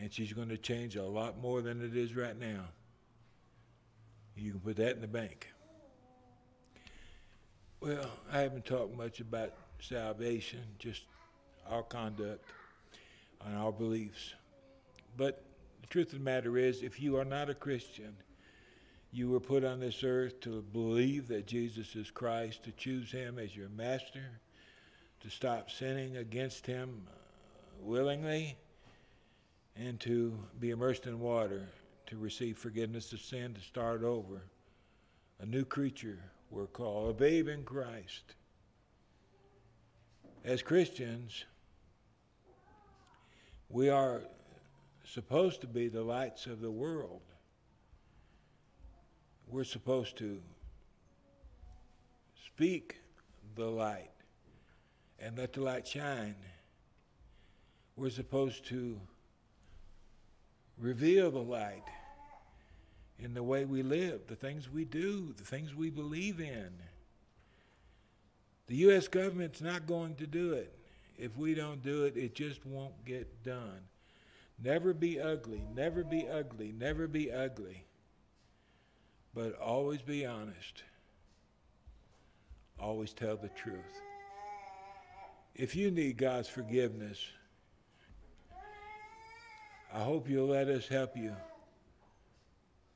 And 0.00 0.12
she's 0.12 0.32
going 0.32 0.48
to 0.48 0.56
change 0.56 0.96
a 0.96 1.02
lot 1.02 1.40
more 1.40 1.62
than 1.62 1.84
it 1.84 1.96
is 1.96 2.14
right 2.14 2.38
now. 2.38 2.64
You 4.36 4.52
can 4.52 4.60
put 4.60 4.76
that 4.76 4.94
in 4.94 5.00
the 5.00 5.06
bank. 5.06 5.52
Well, 7.80 8.10
I 8.32 8.40
haven't 8.40 8.64
talked 8.64 8.96
much 8.96 9.20
about 9.20 9.52
salvation, 9.80 10.60
just 10.78 11.02
our 11.68 11.82
conduct 11.82 12.44
and 13.46 13.56
our 13.56 13.72
beliefs. 13.72 14.34
But 15.16 15.42
the 15.80 15.86
truth 15.88 16.12
of 16.12 16.18
the 16.18 16.24
matter 16.24 16.56
is, 16.56 16.82
if 16.82 17.00
you 17.00 17.16
are 17.16 17.24
not 17.24 17.50
a 17.50 17.54
Christian, 17.54 18.14
you 19.12 19.28
were 19.28 19.40
put 19.40 19.64
on 19.64 19.78
this 19.78 20.02
earth 20.04 20.40
to 20.40 20.62
believe 20.72 21.28
that 21.28 21.46
Jesus 21.46 21.94
is 21.94 22.10
Christ, 22.10 22.64
to 22.64 22.72
choose 22.72 23.12
Him 23.12 23.38
as 23.38 23.54
your 23.54 23.68
master, 23.68 24.40
to 25.20 25.30
stop 25.30 25.70
sinning 25.70 26.16
against 26.16 26.66
Him 26.66 27.02
uh, 27.06 27.12
willingly, 27.80 28.56
and 29.76 30.00
to 30.00 30.38
be 30.60 30.70
immersed 30.70 31.06
in 31.06 31.20
water 31.20 31.68
to 32.06 32.18
receive 32.18 32.58
forgiveness 32.58 33.12
of 33.12 33.20
sin, 33.20 33.54
to 33.54 33.60
start 33.60 34.02
over. 34.02 34.42
A 35.40 35.46
new 35.46 35.64
creature, 35.64 36.18
we're 36.50 36.66
called, 36.66 37.10
a 37.10 37.14
babe 37.14 37.48
in 37.48 37.64
Christ. 37.64 38.34
As 40.44 40.60
Christians, 40.60 41.44
we 43.72 43.88
are 43.88 44.20
supposed 45.04 45.62
to 45.62 45.66
be 45.66 45.88
the 45.88 46.02
lights 46.02 46.46
of 46.46 46.60
the 46.60 46.70
world. 46.70 47.22
We're 49.48 49.64
supposed 49.64 50.18
to 50.18 50.40
speak 52.46 52.98
the 53.56 53.64
light 53.64 54.10
and 55.18 55.38
let 55.38 55.54
the 55.54 55.62
light 55.62 55.86
shine. 55.86 56.36
We're 57.96 58.10
supposed 58.10 58.66
to 58.66 59.00
reveal 60.78 61.30
the 61.30 61.38
light 61.38 61.84
in 63.18 63.32
the 63.34 63.42
way 63.42 63.64
we 63.64 63.82
live, 63.82 64.26
the 64.26 64.36
things 64.36 64.70
we 64.70 64.84
do, 64.84 65.32
the 65.36 65.44
things 65.44 65.74
we 65.74 65.88
believe 65.88 66.40
in. 66.40 66.70
The 68.66 68.76
U.S. 68.76 69.08
government's 69.08 69.62
not 69.62 69.86
going 69.86 70.16
to 70.16 70.26
do 70.26 70.52
it. 70.52 70.74
If 71.18 71.36
we 71.36 71.54
don't 71.54 71.82
do 71.82 72.04
it, 72.04 72.16
it 72.16 72.34
just 72.34 72.64
won't 72.66 73.04
get 73.04 73.42
done. 73.44 73.80
Never 74.62 74.92
be 74.92 75.20
ugly, 75.20 75.62
never 75.74 76.04
be 76.04 76.28
ugly, 76.28 76.72
never 76.76 77.06
be 77.06 77.32
ugly. 77.32 77.84
But 79.34 79.58
always 79.58 80.02
be 80.02 80.26
honest. 80.26 80.82
Always 82.78 83.12
tell 83.12 83.36
the 83.36 83.48
truth. 83.48 84.00
If 85.54 85.76
you 85.76 85.90
need 85.90 86.16
God's 86.16 86.48
forgiveness, 86.48 87.18
I 89.92 90.02
hope 90.02 90.28
you'll 90.28 90.48
let 90.48 90.68
us 90.68 90.88
help 90.88 91.16
you 91.16 91.34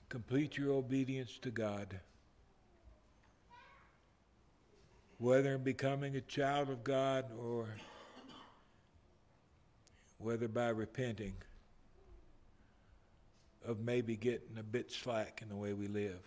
complete 0.09 0.57
your 0.57 0.73
obedience 0.73 1.39
to 1.43 1.51
God. 1.51 2.01
Whether 5.19 5.55
in 5.55 5.63
becoming 5.63 6.17
a 6.17 6.21
child 6.21 6.71
of 6.71 6.85
God 6.85 7.27
or 7.39 7.69
whether 10.19 10.49
by 10.49 10.69
repenting 10.69 11.35
of 13.67 13.81
maybe 13.81 14.17
getting 14.17 14.59
a 14.59 14.63
bit 14.63 14.91
slack 14.91 15.41
in 15.43 15.49
the 15.49 15.57
way 15.57 15.73
we 15.73 15.89
live. 15.89 16.23